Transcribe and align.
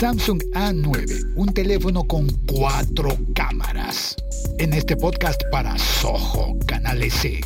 Samsung 0.00 0.42
A9, 0.54 1.34
un 1.36 1.52
teléfono 1.52 2.04
con 2.04 2.26
cuatro 2.50 3.10
cámaras. 3.34 4.16
En 4.58 4.72
este 4.72 4.96
podcast 4.96 5.42
para 5.52 5.76
Soho, 5.76 6.56
Canal 6.66 7.02
S. 7.02 7.38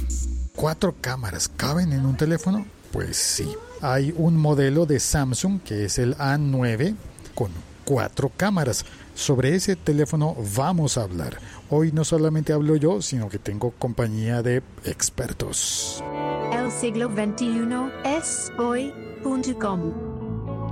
¿Cuatro 0.54 0.94
cámaras 1.00 1.48
caben 1.48 1.92
en 1.92 2.06
un 2.06 2.16
teléfono? 2.16 2.64
Pues 2.92 3.16
sí. 3.16 3.52
Hay 3.80 4.14
un 4.16 4.36
modelo 4.36 4.86
de 4.86 5.00
Samsung 5.00 5.62
que 5.62 5.86
es 5.86 5.98
el 5.98 6.16
A9 6.16 6.94
con 7.34 7.50
cuatro 7.84 8.30
cámaras. 8.36 8.84
Sobre 9.16 9.56
ese 9.56 9.74
teléfono 9.74 10.36
vamos 10.54 10.96
a 10.96 11.02
hablar. 11.02 11.38
Hoy 11.70 11.90
no 11.90 12.04
solamente 12.04 12.52
hablo 12.52 12.76
yo, 12.76 13.02
sino 13.02 13.28
que 13.28 13.40
tengo 13.40 13.72
compañía 13.80 14.42
de 14.42 14.62
expertos. 14.84 16.04
El 16.52 16.70
siglo 16.70 17.08
XXI 17.08 17.90
es 18.04 18.52
hoy.com. 18.58 20.13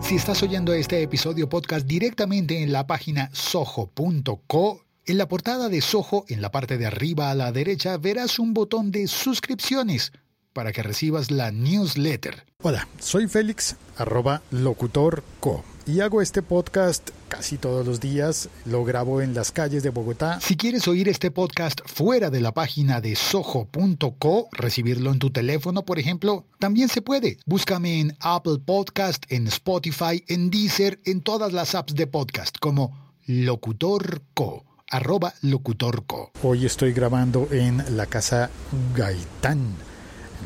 Si 0.03 0.17
estás 0.17 0.43
oyendo 0.43 0.75
este 0.75 1.03
episodio 1.03 1.49
podcast 1.49 1.87
directamente 1.87 2.63
en 2.63 2.73
la 2.73 2.87
página 2.87 3.31
soho.co, 3.33 4.85
en 5.07 5.19
la 5.19 5.27
portada 5.27 5.69
de 5.69 5.81
Soho, 5.81 6.25
en 6.29 6.43
la 6.43 6.51
parte 6.51 6.77
de 6.77 6.87
arriba 6.87 7.31
a 7.31 7.35
la 7.35 7.51
derecha, 7.51 7.97
verás 7.97 8.39
un 8.39 8.53
botón 8.53 8.91
de 8.91 9.07
suscripciones 9.07 10.13
para 10.53 10.73
que 10.73 10.83
recibas 10.83 11.31
la 11.31 11.51
newsletter. 11.51 12.45
Hola, 12.63 12.89
soy 12.99 13.27
Félix, 13.27 13.77
arroba 13.97 14.43
locutorco, 14.51 15.65
y 15.87 16.01
hago 16.01 16.21
este 16.21 16.43
podcast 16.43 17.11
casi 17.33 17.57
todos 17.57 17.87
los 17.87 17.99
días, 17.99 18.51
lo 18.67 18.85
grabo 18.85 19.23
en 19.23 19.33
las 19.33 19.53
calles 19.53 19.83
de 19.83 19.89
Bogotá. 19.89 20.39
Si 20.43 20.55
quieres 20.55 20.87
oír 20.87 21.09
este 21.09 21.31
podcast 21.31 21.81
fuera 21.87 22.29
de 22.29 22.43
la 22.43 22.53
página 22.53 23.01
de 23.01 23.17
soho.co, 23.17 24.49
recibirlo 24.53 25.11
en 25.11 25.19
tu 25.19 25.31
teléfono, 25.31 25.83
por 25.83 25.99
ejemplo, 25.99 26.45
también 26.59 26.91
se 26.91 27.01
puede. 27.01 27.39
Búscame 27.47 28.01
en 28.01 28.15
Apple 28.21 28.59
Podcast, 28.63 29.25
en 29.31 29.47
Spotify, 29.47 30.23
en 30.29 30.51
Deezer, 30.51 31.01
en 31.07 31.23
todas 31.23 31.55
las 31.55 31.75
apps 31.75 31.95
de 31.95 32.07
podcast 32.07 32.59
como 32.61 33.15
locutorco 33.25 34.67
arroba 34.91 35.33
locutorco. 35.41 36.33
Hoy 36.43 36.67
estoy 36.67 36.93
grabando 36.93 37.49
en 37.51 37.97
la 37.97 38.05
casa 38.05 38.51
Gaitán 38.95 39.75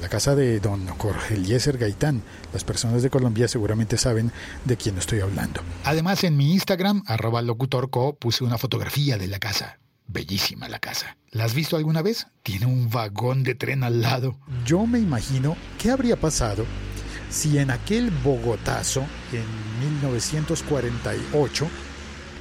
la 0.00 0.08
casa 0.08 0.34
de 0.34 0.61
don 0.61 0.86
Jorge 0.86 1.34
Eliezer 1.34 1.78
Gaitán. 1.78 2.22
Las 2.52 2.64
personas 2.64 3.02
de 3.02 3.11
Colombia 3.11 3.48
seguramente 3.48 3.98
saben 3.98 4.33
de 4.64 4.77
quién 4.77 4.98
estoy 4.98 5.20
hablando. 5.20 5.61
Además, 5.84 6.25
en 6.25 6.36
mi 6.36 6.53
Instagram, 6.53 7.03
arroba 7.06 7.42
locutorco, 7.42 8.16
puse 8.16 8.44
una 8.44 8.58
fotografía 8.58 9.19
de 9.19 9.27
la 9.27 9.38
casa. 9.38 9.78
Bellísima 10.06 10.69
la 10.69 10.78
casa. 10.78 11.16
¿La 11.30 11.44
has 11.44 11.55
visto 11.55 11.77
alguna 11.77 12.03
vez? 12.03 12.28
Tiene 12.42 12.66
un 12.66 12.91
vagón 12.91 13.42
de 13.42 13.55
tren 13.55 13.83
al 13.83 14.03
lado. 14.03 14.38
Yo 14.64 14.86
me 14.86 14.98
imagino 14.98 15.56
qué 15.78 15.91
habría 15.91 16.16
pasado 16.16 16.64
si 17.31 17.58
en 17.58 17.70
aquel 17.70 18.10
Bogotazo, 18.10 19.05
en 19.33 19.44
1948, 19.81 21.69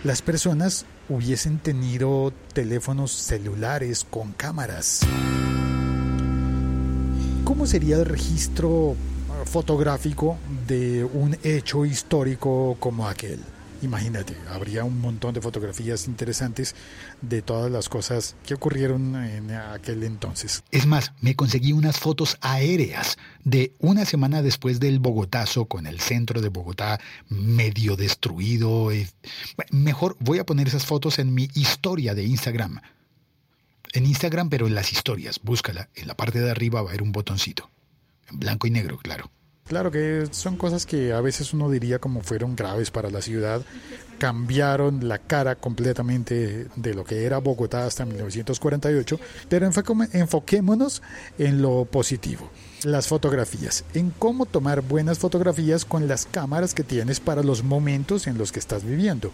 las 0.03 0.21
personas 0.21 0.85
hubiesen 1.09 1.59
tenido 1.59 2.31
teléfonos 2.53 3.11
celulares 3.11 4.05
con 4.09 4.31
cámaras. 4.33 5.01
¿Cómo 7.45 7.67
sería 7.67 7.97
el 7.97 8.05
registro 8.05 8.95
ah, 9.29 9.45
fotográfico 9.45 10.35
de 10.67 11.03
un 11.03 11.37
hecho 11.43 11.85
histórico 11.85 12.75
como 12.79 13.07
aquel? 13.07 13.39
Imagínate, 13.83 14.35
habría 14.51 14.83
un 14.83 14.99
montón 14.99 15.35
de 15.35 15.41
fotografías 15.41 16.07
interesantes 16.07 16.73
de 17.21 17.43
todas 17.43 17.71
las 17.71 17.87
cosas 17.87 18.35
que 18.47 18.55
ocurrieron 18.55 19.15
en 19.15 19.51
aquel 19.51 20.01
entonces. 20.01 20.63
Es 20.71 20.87
más, 20.87 21.13
me 21.21 21.35
conseguí 21.35 21.71
unas 21.71 21.99
fotos 21.99 22.39
aéreas 22.41 23.15
de 23.43 23.73
una 23.77 24.05
semana 24.05 24.41
después 24.41 24.79
del 24.79 24.99
Bogotazo 24.99 25.65
con 25.65 25.85
el 25.85 25.99
centro 25.99 26.41
de 26.41 26.49
Bogotá 26.49 26.99
medio 27.29 27.95
destruido. 27.95 28.89
Mejor 29.69 30.17
voy 30.19 30.39
a 30.39 30.47
poner 30.47 30.67
esas 30.67 30.87
fotos 30.87 31.19
en 31.19 31.35
mi 31.35 31.47
historia 31.53 32.15
de 32.15 32.23
Instagram 32.23 32.79
en 33.95 34.05
Instagram, 34.05 34.49
pero 34.49 34.67
en 34.67 34.75
las 34.75 34.91
historias. 34.91 35.39
Búscala. 35.41 35.89
En 35.95 36.07
la 36.07 36.15
parte 36.15 36.39
de 36.39 36.51
arriba 36.51 36.81
va 36.81 36.87
a 36.87 36.91
haber 36.91 37.01
un 37.01 37.11
botoncito. 37.11 37.69
En 38.29 38.39
blanco 38.39 38.67
y 38.67 38.71
negro, 38.71 38.97
claro. 38.97 39.31
Claro 39.65 39.89
que 39.89 40.27
son 40.29 40.57
cosas 40.57 40.85
que 40.85 41.11
a 41.11 41.21
veces 41.21 41.51
uno 41.53 41.71
diría 41.71 41.97
como 41.97 42.21
fueron 42.21 42.55
graves 42.55 42.91
para 42.91 43.09
la 43.09 43.21
ciudad. 43.21 43.63
Cambiaron 44.17 45.07
la 45.07 45.17
cara 45.17 45.55
completamente 45.55 46.67
de 46.75 46.93
lo 46.93 47.03
que 47.03 47.25
era 47.25 47.39
Bogotá 47.39 47.85
hasta 47.85 48.05
1948. 48.05 49.19
Pero 49.49 49.69
enfoquémonos 50.13 51.01
en 51.37 51.61
lo 51.61 51.85
positivo. 51.85 52.49
Las 52.83 53.07
fotografías. 53.07 53.83
En 53.93 54.11
cómo 54.11 54.45
tomar 54.45 54.81
buenas 54.81 55.19
fotografías 55.19 55.85
con 55.85 56.07
las 56.07 56.25
cámaras 56.25 56.73
que 56.73 56.83
tienes 56.83 57.19
para 57.19 57.43
los 57.43 57.63
momentos 57.63 58.27
en 58.27 58.37
los 58.37 58.51
que 58.51 58.59
estás 58.59 58.83
viviendo. 58.83 59.31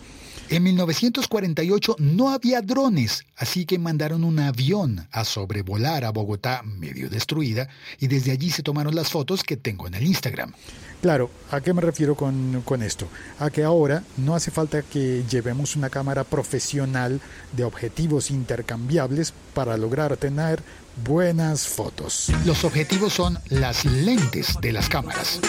En 0.52 0.64
1948 0.64 1.96
no 2.00 2.30
había 2.30 2.62
drones, 2.62 3.26
así 3.38 3.66
que 3.66 3.80
mandaron 3.80 4.26
un 4.26 4.38
avión 4.40 5.08
a 5.12 5.24
sobrevolar 5.24 6.04
a 6.04 6.12
Bogotá 6.12 6.62
medio 6.64 7.10
destruida 7.10 7.70
y 8.00 8.08
desde 8.08 8.32
allí 8.32 8.50
se 8.52 8.62
tomaron 8.62 8.94
las 8.94 9.10
fotos 9.10 9.44
que 9.44 9.56
tengo 9.56 9.88
en 9.88 9.94
el 9.94 10.04
Instagram. 10.04 10.54
Claro, 11.02 11.32
¿a 11.50 11.62
qué 11.62 11.74
me 11.74 11.82
refiero 11.82 12.16
con, 12.16 12.62
con, 12.64 12.84
esto? 12.84 13.08
A 13.40 13.50
que 13.50 13.64
ahora 13.64 14.04
no 14.18 14.36
hace 14.36 14.52
falta 14.52 14.84
que 14.84 15.24
llevemos 15.28 15.76
una 15.76 15.90
cámara 15.90 16.24
profesional 16.24 17.20
de 17.54 17.64
objetivos 17.64 18.30
intercambiables 18.30 19.34
para 19.56 19.78
lograr 19.78 20.16
tener 20.18 20.62
buenas 21.04 21.68
fotos. 21.68 22.32
Los 22.46 22.64
objetivos 22.64 23.14
son 23.14 23.40
las 23.50 23.84
lentes 23.84 24.56
de 24.62 24.74
las 24.74 24.90
cámaras. 24.90 25.40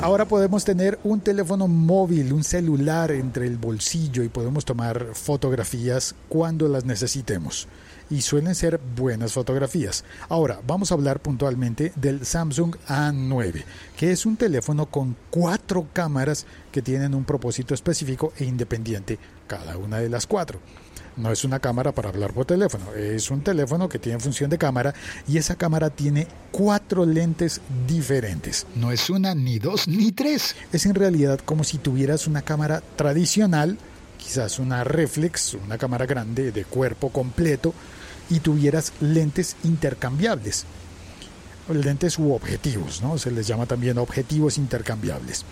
Ahora 0.00 0.26
podemos 0.26 0.64
tener 0.64 0.98
un 1.02 1.20
teléfono 1.20 1.68
móvil, 1.68 2.32
un 2.32 2.44
celular 2.44 3.10
entre 3.10 3.46
el 3.46 3.58
bolsillo 3.58 4.22
y 4.22 4.28
podemos 4.28 4.64
tomar 4.64 5.08
fotografías 5.12 6.14
cuando 6.28 6.68
las 6.68 6.84
necesitemos. 6.84 7.68
Y 8.10 8.22
suelen 8.22 8.54
ser 8.54 8.80
buenas 8.96 9.32
fotografías. 9.32 10.04
Ahora, 10.28 10.60
vamos 10.66 10.90
a 10.90 10.94
hablar 10.94 11.20
puntualmente 11.20 11.92
del 11.96 12.24
Samsung 12.24 12.76
A9, 12.88 13.64
que 13.96 14.12
es 14.12 14.24
un 14.24 14.36
teléfono 14.36 14.86
con 14.86 15.16
cuatro 15.30 15.86
cámaras 15.92 16.46
que 16.72 16.82
tienen 16.82 17.14
un 17.14 17.24
propósito 17.24 17.74
específico 17.74 18.32
e 18.38 18.44
independiente, 18.44 19.18
cada 19.46 19.76
una 19.76 19.98
de 19.98 20.08
las 20.08 20.26
cuatro. 20.26 20.60
No 21.18 21.32
es 21.32 21.42
una 21.42 21.58
cámara 21.58 21.90
para 21.92 22.10
hablar 22.10 22.32
por 22.32 22.46
teléfono, 22.46 22.94
es 22.94 23.28
un 23.32 23.40
teléfono 23.40 23.88
que 23.88 23.98
tiene 23.98 24.20
función 24.20 24.48
de 24.50 24.56
cámara 24.56 24.94
y 25.26 25.36
esa 25.36 25.56
cámara 25.56 25.90
tiene 25.90 26.28
cuatro 26.52 27.04
lentes 27.04 27.60
diferentes. 27.88 28.68
No 28.76 28.92
es 28.92 29.10
una, 29.10 29.34
ni 29.34 29.58
dos, 29.58 29.88
ni 29.88 30.12
tres. 30.12 30.54
Es 30.72 30.86
en 30.86 30.94
realidad 30.94 31.40
como 31.44 31.64
si 31.64 31.78
tuvieras 31.78 32.28
una 32.28 32.42
cámara 32.42 32.84
tradicional, 32.94 33.78
quizás 34.28 34.58
una 34.58 34.84
reflex, 34.84 35.54
una 35.54 35.78
cámara 35.78 36.04
grande 36.04 36.52
de 36.52 36.66
cuerpo 36.66 37.08
completo, 37.08 37.72
y 38.28 38.40
tuvieras 38.40 38.92
lentes 39.00 39.56
intercambiables. 39.64 40.66
Lentes 41.72 42.18
u 42.18 42.34
objetivos, 42.34 43.00
¿no? 43.00 43.16
Se 43.16 43.30
les 43.30 43.46
llama 43.46 43.64
también 43.64 43.96
objetivos 43.96 44.58
intercambiables. 44.58 45.46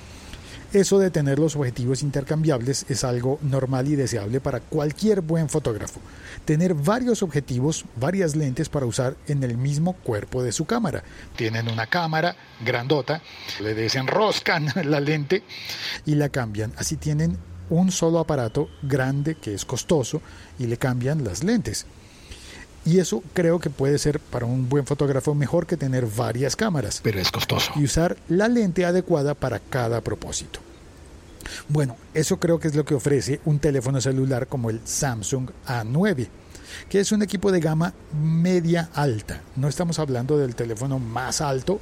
Eso 0.75 0.99
de 0.99 1.11
tener 1.11 1.39
los 1.39 1.57
objetivos 1.57 2.03
intercambiables 2.03 2.85
es 2.91 3.03
algo 3.03 3.39
normal 3.41 3.89
y 3.89 3.97
deseable 3.97 4.41
para 4.41 4.61
cualquier 4.61 5.23
buen 5.23 5.49
fotógrafo. 5.49 6.01
Tener 6.45 6.75
varios 6.75 7.23
objetivos, 7.23 7.87
varias 7.99 8.37
lentes 8.37 8.69
para 8.69 8.85
usar 8.85 9.17
en 9.27 9.43
el 9.43 9.57
mismo 9.57 9.95
cuerpo 9.95 10.43
de 10.43 10.53
su 10.53 10.67
cámara. 10.67 11.03
Tienen 11.35 11.71
una 11.71 11.87
cámara 11.87 12.37
grandota, 12.63 13.23
le 13.63 13.73
desenroscan 13.73 14.67
la 14.85 15.01
lente 15.01 15.45
y 16.05 16.15
la 16.15 16.29
cambian. 16.29 16.75
Así 16.77 16.97
tienen 16.97 17.39
un 17.71 17.91
solo 17.91 18.19
aparato 18.19 18.69
grande 18.83 19.35
que 19.35 19.55
es 19.55 19.65
costoso 19.65 20.21
y 20.59 20.67
le 20.67 20.77
cambian 20.77 21.25
las 21.25 21.45
lentes. 21.45 21.87
Y 22.85 23.01
eso 23.01 23.23
creo 23.35 23.59
que 23.59 23.69
puede 23.69 23.99
ser 23.99 24.21
para 24.21 24.47
un 24.47 24.69
buen 24.69 24.87
fotógrafo 24.87 25.35
mejor 25.35 25.67
que 25.67 25.77
tener 25.77 26.07
varias 26.07 26.55
cámaras. 26.55 27.01
Pero 27.03 27.19
es 27.19 27.33
costoso. 27.33 27.73
Y 27.75 27.85
usar 27.85 28.17
la 28.29 28.49
lente 28.49 28.85
adecuada 28.85 29.35
para 29.35 29.59
cada 29.59 30.01
propósito. 30.01 30.61
Bueno, 31.69 31.97
eso 32.15 32.39
creo 32.39 32.61
que 32.61 32.69
es 32.69 32.77
lo 32.77 32.85
que 32.85 32.95
ofrece 32.95 33.41
un 33.45 33.59
teléfono 33.59 34.01
celular 34.01 34.47
como 34.47 34.71
el 34.71 34.81
Samsung 34.85 35.51
A9 35.67 36.29
que 36.89 37.01
es 37.01 37.13
un 37.13 37.23
equipo 37.23 37.53
de 37.53 37.61
gama 37.61 37.93
media 38.13 38.91
alta. 38.95 39.41
No 39.57 39.69
estamos 39.69 39.99
hablando 39.99 40.37
del 40.37 40.55
teléfono 40.55 40.99
más 40.99 41.41
alto, 41.41 41.81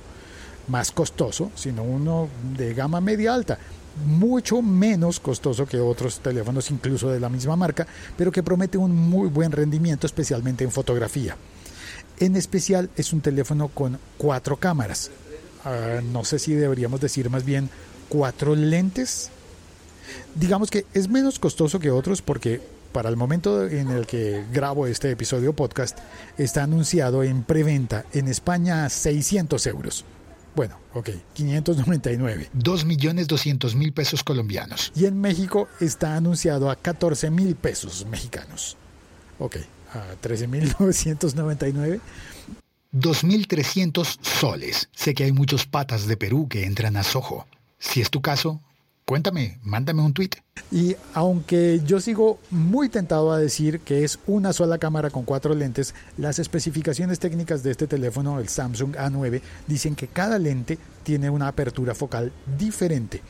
más 0.68 0.92
costoso, 0.92 1.50
sino 1.54 1.82
uno 1.82 2.28
de 2.56 2.74
gama 2.74 3.00
media 3.00 3.34
alta 3.34 3.58
mucho 4.06 4.62
menos 4.62 5.20
costoso 5.20 5.66
que 5.66 5.78
otros 5.78 6.20
teléfonos 6.20 6.70
incluso 6.70 7.10
de 7.10 7.20
la 7.20 7.28
misma 7.28 7.56
marca, 7.56 7.86
pero 8.16 8.32
que 8.32 8.42
promete 8.42 8.78
un 8.78 8.94
muy 8.94 9.28
buen 9.28 9.52
rendimiento 9.52 10.06
especialmente 10.06 10.64
en 10.64 10.70
fotografía. 10.70 11.36
En 12.20 12.36
especial 12.36 12.90
es 12.96 13.12
un 13.12 13.20
teléfono 13.20 13.68
con 13.68 13.98
cuatro 14.18 14.56
cámaras. 14.56 15.10
Ah, 15.64 16.00
no 16.02 16.24
sé 16.24 16.38
si 16.38 16.54
deberíamos 16.54 17.00
decir 17.00 17.30
más 17.30 17.44
bien 17.44 17.70
cuatro 18.08 18.54
lentes. 18.54 19.30
Digamos 20.34 20.70
que 20.70 20.86
es 20.92 21.08
menos 21.08 21.38
costoso 21.38 21.80
que 21.80 21.90
otros 21.90 22.22
porque 22.22 22.60
para 22.92 23.08
el 23.08 23.16
momento 23.16 23.66
en 23.66 23.90
el 23.90 24.06
que 24.06 24.44
grabo 24.52 24.86
este 24.86 25.10
episodio 25.10 25.52
podcast 25.52 25.98
está 26.38 26.62
anunciado 26.62 27.24
en 27.24 27.42
preventa 27.42 28.04
en 28.12 28.28
España 28.28 28.84
a 28.84 28.88
600 28.88 29.66
euros. 29.66 30.04
Bueno, 30.54 30.78
ok, 30.94 31.10
599. 31.34 32.50
2.200.000 32.56 33.92
pesos 33.92 34.22
colombianos. 34.22 34.92
Y 34.94 35.06
en 35.06 35.20
México 35.20 35.68
está 35.80 36.16
anunciado 36.16 36.70
a 36.70 36.76
14 36.76 37.30
mil 37.30 37.56
pesos 37.56 38.06
mexicanos. 38.06 38.76
Ok, 39.38 39.56
a 39.92 40.14
13.999. 40.22 42.00
2.300 42.92 44.18
soles. 44.22 44.88
Sé 44.92 45.14
que 45.14 45.24
hay 45.24 45.32
muchos 45.32 45.66
patas 45.66 46.06
de 46.06 46.16
Perú 46.16 46.48
que 46.48 46.64
entran 46.64 46.96
a 46.96 47.02
Soho. 47.02 47.46
Si 47.78 48.00
es 48.00 48.10
tu 48.10 48.22
caso, 48.22 48.60
cuéntame, 49.04 49.58
mándame 49.62 50.02
un 50.02 50.14
tweet. 50.14 50.30
Y 50.70 50.96
aunque 51.12 51.80
yo 51.84 52.00
sigo 52.00 52.38
muy 52.50 52.88
tentado 52.88 53.32
a 53.32 53.38
decir 53.38 53.80
que 53.80 54.04
es 54.04 54.18
una 54.26 54.52
sola 54.52 54.78
cámara 54.78 55.10
con 55.10 55.24
cuatro 55.24 55.54
lentes, 55.54 55.94
las 56.16 56.38
especificaciones 56.38 57.18
técnicas 57.18 57.62
de 57.62 57.70
este 57.70 57.86
teléfono, 57.86 58.40
el 58.40 58.48
Samsung 58.48 58.96
A9, 58.96 59.40
dicen 59.66 59.94
que 59.94 60.08
cada 60.08 60.38
lente 60.38 60.78
tiene 61.02 61.30
una 61.30 61.48
apertura 61.48 61.94
focal 61.94 62.32
diferente. 62.58 63.20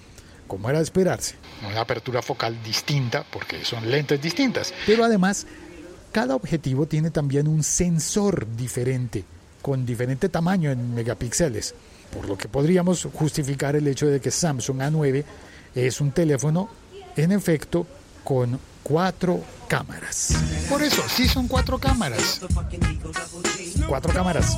Como 0.46 0.68
era 0.68 0.78
de 0.78 0.84
esperarse. 0.84 1.36
Una 1.66 1.80
apertura 1.80 2.22
focal 2.22 2.62
distinta 2.62 3.24
porque 3.32 3.64
son 3.64 3.90
lentes 3.90 4.20
distintas. 4.20 4.74
Pero 4.86 5.04
además, 5.04 5.46
cada 6.12 6.36
objetivo 6.36 6.86
tiene 6.86 7.10
también 7.10 7.48
un 7.48 7.62
sensor 7.62 8.46
diferente, 8.54 9.24
con 9.62 9.86
diferente 9.86 10.28
tamaño 10.28 10.70
en 10.70 10.94
megapíxeles. 10.94 11.74
Por 12.12 12.28
lo 12.28 12.36
que 12.36 12.48
podríamos 12.48 13.08
justificar 13.12 13.74
el 13.74 13.88
hecho 13.88 14.06
de 14.06 14.20
que 14.20 14.30
Samsung 14.30 14.78
A9 14.78 15.24
es 15.74 16.00
un 16.00 16.12
teléfono 16.12 16.68
en 17.16 17.32
efecto 17.32 17.86
con 18.22 18.58
cuatro 18.82 19.42
cámaras. 19.68 20.34
Por 20.68 20.82
eso, 20.82 21.02
sí 21.08 21.28
son 21.28 21.48
cuatro 21.48 21.78
cámaras. 21.78 22.40
Cuatro 23.88 24.12
cámaras. 24.12 24.56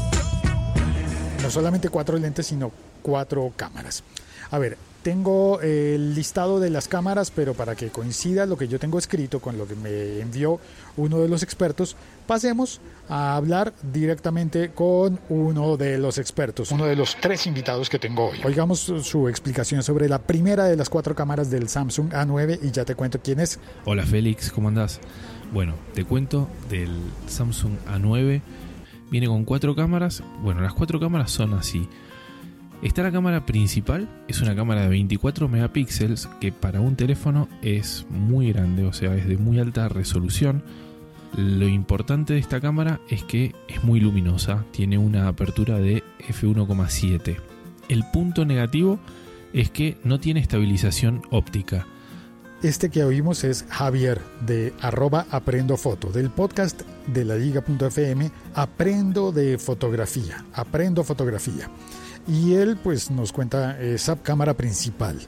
No 1.42 1.50
solamente 1.50 1.88
cuatro 1.88 2.18
lentes, 2.18 2.46
sino 2.46 2.72
cuatro 3.02 3.52
cámaras. 3.56 4.02
A 4.50 4.58
ver, 4.58 4.76
tengo 5.06 5.60
el 5.60 6.16
listado 6.16 6.58
de 6.58 6.68
las 6.68 6.88
cámaras, 6.88 7.30
pero 7.30 7.54
para 7.54 7.76
que 7.76 7.90
coincida 7.90 8.44
lo 8.44 8.56
que 8.56 8.66
yo 8.66 8.80
tengo 8.80 8.98
escrito 8.98 9.38
con 9.38 9.56
lo 9.56 9.64
que 9.64 9.76
me 9.76 10.18
envió 10.18 10.58
uno 10.96 11.20
de 11.20 11.28
los 11.28 11.44
expertos, 11.44 11.94
pasemos 12.26 12.80
a 13.08 13.36
hablar 13.36 13.72
directamente 13.92 14.72
con 14.72 15.20
uno 15.28 15.76
de 15.76 15.98
los 15.98 16.18
expertos. 16.18 16.72
Uno 16.72 16.86
de 16.86 16.96
los 16.96 17.16
tres 17.20 17.46
invitados 17.46 17.88
que 17.88 18.00
tengo 18.00 18.30
hoy. 18.30 18.40
Oigamos 18.44 18.80
su 18.80 19.28
explicación 19.28 19.84
sobre 19.84 20.08
la 20.08 20.18
primera 20.18 20.64
de 20.64 20.74
las 20.74 20.90
cuatro 20.90 21.14
cámaras 21.14 21.52
del 21.52 21.68
Samsung 21.68 22.10
A9 22.10 22.58
y 22.64 22.72
ya 22.72 22.84
te 22.84 22.96
cuento 22.96 23.20
quién 23.22 23.38
es. 23.38 23.60
Hola 23.84 24.04
Félix, 24.04 24.50
¿cómo 24.50 24.66
andás? 24.66 24.98
Bueno, 25.52 25.76
te 25.94 26.04
cuento 26.04 26.48
del 26.68 26.90
Samsung 27.28 27.74
A9. 27.86 28.42
Viene 29.08 29.28
con 29.28 29.44
cuatro 29.44 29.76
cámaras. 29.76 30.24
Bueno, 30.42 30.62
las 30.62 30.74
cuatro 30.74 30.98
cámaras 30.98 31.30
son 31.30 31.54
así. 31.54 31.88
Está 32.82 33.02
la 33.02 33.10
cámara 33.10 33.46
principal, 33.46 34.06
es 34.28 34.42
una 34.42 34.54
cámara 34.54 34.82
de 34.82 34.88
24 34.88 35.48
megapíxeles 35.48 36.28
que 36.40 36.52
para 36.52 36.80
un 36.80 36.94
teléfono 36.94 37.48
es 37.62 38.06
muy 38.10 38.52
grande, 38.52 38.84
o 38.84 38.92
sea, 38.92 39.14
es 39.16 39.26
de 39.26 39.38
muy 39.38 39.58
alta 39.58 39.88
resolución. 39.88 40.62
Lo 41.36 41.66
importante 41.66 42.34
de 42.34 42.38
esta 42.38 42.60
cámara 42.60 43.00
es 43.08 43.24
que 43.24 43.54
es 43.66 43.82
muy 43.82 43.98
luminosa, 43.98 44.64
tiene 44.72 44.98
una 44.98 45.26
apertura 45.26 45.78
de 45.78 46.04
f1,7. 46.28 47.38
El 47.88 48.04
punto 48.12 48.44
negativo 48.44 48.98
es 49.54 49.70
que 49.70 49.96
no 50.04 50.20
tiene 50.20 50.40
estabilización 50.40 51.22
óptica. 51.30 51.86
Este 52.62 52.90
que 52.90 53.04
oímos 53.04 53.44
es 53.44 53.64
Javier 53.70 54.20
de 54.46 54.74
arroba 54.80 55.26
aprendo 55.30 55.78
foto, 55.78 56.10
del 56.10 56.28
podcast 56.28 56.82
de 57.06 57.24
la 57.24 57.36
liga.fm, 57.36 58.30
aprendo 58.54 59.32
de 59.32 59.56
fotografía, 59.56 60.44
aprendo 60.52 61.04
fotografía 61.04 61.70
y 62.26 62.54
él 62.54 62.76
pues 62.82 63.10
nos 63.10 63.32
cuenta 63.32 63.80
esa 63.80 64.16
cámara 64.16 64.54
principal. 64.54 65.18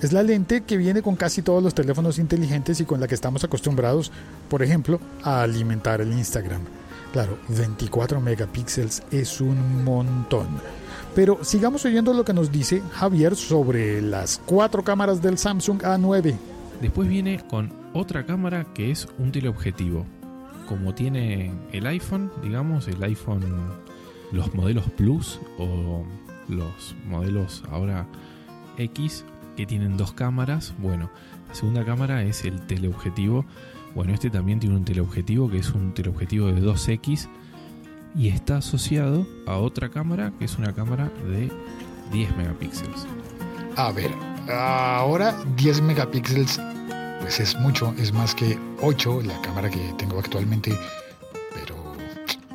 Es 0.00 0.12
la 0.12 0.24
lente 0.24 0.62
que 0.62 0.76
viene 0.76 1.00
con 1.00 1.14
casi 1.14 1.42
todos 1.42 1.62
los 1.62 1.74
teléfonos 1.74 2.18
inteligentes 2.18 2.80
y 2.80 2.84
con 2.84 3.00
la 3.00 3.06
que 3.06 3.14
estamos 3.14 3.44
acostumbrados, 3.44 4.10
por 4.48 4.62
ejemplo, 4.62 4.98
a 5.22 5.42
alimentar 5.42 6.00
el 6.00 6.12
Instagram. 6.12 6.62
Claro, 7.12 7.38
24 7.48 8.20
megapíxeles 8.20 9.02
es 9.12 9.40
un 9.40 9.84
montón. 9.84 10.48
Pero 11.14 11.44
sigamos 11.44 11.84
oyendo 11.84 12.14
lo 12.14 12.24
que 12.24 12.32
nos 12.32 12.50
dice 12.50 12.82
Javier 12.92 13.36
sobre 13.36 14.00
las 14.00 14.40
cuatro 14.44 14.82
cámaras 14.82 15.20
del 15.22 15.38
Samsung 15.38 15.82
A9. 15.82 16.34
Después 16.80 17.06
viene 17.06 17.44
con 17.48 17.72
otra 17.92 18.26
cámara 18.26 18.66
que 18.74 18.90
es 18.90 19.06
un 19.18 19.30
teleobjetivo. 19.30 20.06
Como 20.66 20.94
tiene 20.94 21.52
el 21.70 21.86
iPhone, 21.86 22.32
digamos, 22.42 22.88
el 22.88 23.02
iPhone, 23.04 23.44
los 24.32 24.54
modelos 24.54 24.90
Plus 24.96 25.38
o 25.58 26.04
los 26.48 26.94
modelos 27.06 27.62
ahora 27.70 28.06
X 28.78 29.24
que 29.56 29.66
tienen 29.66 29.96
dos 29.96 30.12
cámaras. 30.12 30.74
Bueno, 30.78 31.10
la 31.48 31.54
segunda 31.54 31.84
cámara 31.84 32.22
es 32.22 32.44
el 32.44 32.60
teleobjetivo. 32.66 33.44
Bueno, 33.94 34.14
este 34.14 34.30
también 34.30 34.60
tiene 34.60 34.76
un 34.76 34.84
teleobjetivo 34.84 35.50
que 35.50 35.58
es 35.58 35.70
un 35.70 35.92
teleobjetivo 35.92 36.46
de 36.46 36.62
2X 36.62 37.28
y 38.14 38.28
está 38.28 38.58
asociado 38.58 39.26
a 39.46 39.56
otra 39.56 39.90
cámara 39.90 40.32
que 40.38 40.44
es 40.44 40.58
una 40.58 40.72
cámara 40.72 41.10
de 41.28 41.50
10 42.12 42.36
megapíxeles. 42.36 43.06
A 43.76 43.92
ver, 43.92 44.10
ahora 44.48 45.34
10 45.56 45.82
megapíxeles 45.82 46.60
pues 47.20 47.38
es 47.38 47.56
mucho, 47.60 47.94
es 47.98 48.12
más 48.12 48.34
que 48.34 48.58
8 48.80 49.22
la 49.22 49.40
cámara 49.42 49.70
que 49.70 49.94
tengo 49.96 50.18
actualmente, 50.18 50.76
pero 51.54 51.76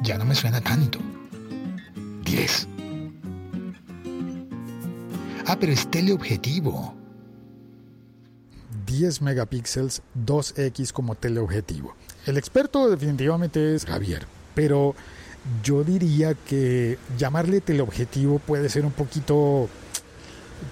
ya 0.02 0.18
no 0.18 0.26
me 0.26 0.36
suena 0.36 0.60
tanto. 0.60 1.00
10. 2.26 2.68
Ah, 5.50 5.58
pero 5.58 5.72
es 5.72 5.90
teleobjetivo. 5.90 6.94
10 8.86 9.22
megapíxeles, 9.22 10.02
2X 10.26 10.92
como 10.92 11.16
teleobjetivo. 11.16 11.96
El 12.26 12.38
experto 12.38 12.90
definitivamente 12.90 13.74
es 13.74 13.86
Javier, 13.86 14.28
pero 14.54 14.94
yo 15.64 15.86
diría 15.86 16.34
que 16.34 17.00
llamarle 17.18 17.62
teleobjetivo 17.62 18.40
puede 18.40 18.68
ser 18.68 18.86
un 18.86 18.92
poquito 18.92 19.70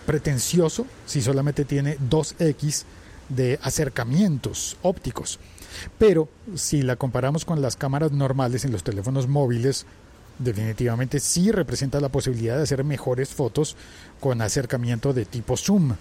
pretencioso 0.05 0.85
si 1.05 1.21
solamente 1.21 1.63
tiene 1.63 1.97
2X 1.97 2.83
de 3.29 3.57
acercamientos 3.61 4.75
ópticos. 4.81 5.39
Pero 5.97 6.27
si 6.55 6.81
la 6.81 6.97
comparamos 6.97 7.45
con 7.45 7.61
las 7.61 7.77
cámaras 7.77 8.11
normales 8.11 8.65
en 8.65 8.73
los 8.73 8.83
teléfonos 8.83 9.29
móviles, 9.29 9.85
definitivamente 10.39 11.19
sí 11.19 11.51
representa 11.51 11.99
la 11.99 12.09
posibilidad 12.09 12.57
de 12.57 12.63
hacer 12.63 12.83
mejores 12.83 13.29
fotos 13.29 13.75
con 14.19 14.41
acercamiento 14.41 15.13
de 15.13 15.25
tipo 15.25 15.57
zoom. 15.57 15.95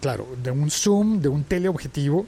Claro, 0.00 0.26
de 0.42 0.50
un 0.50 0.70
zoom, 0.70 1.20
de 1.20 1.28
un 1.28 1.44
teleobjetivo, 1.44 2.26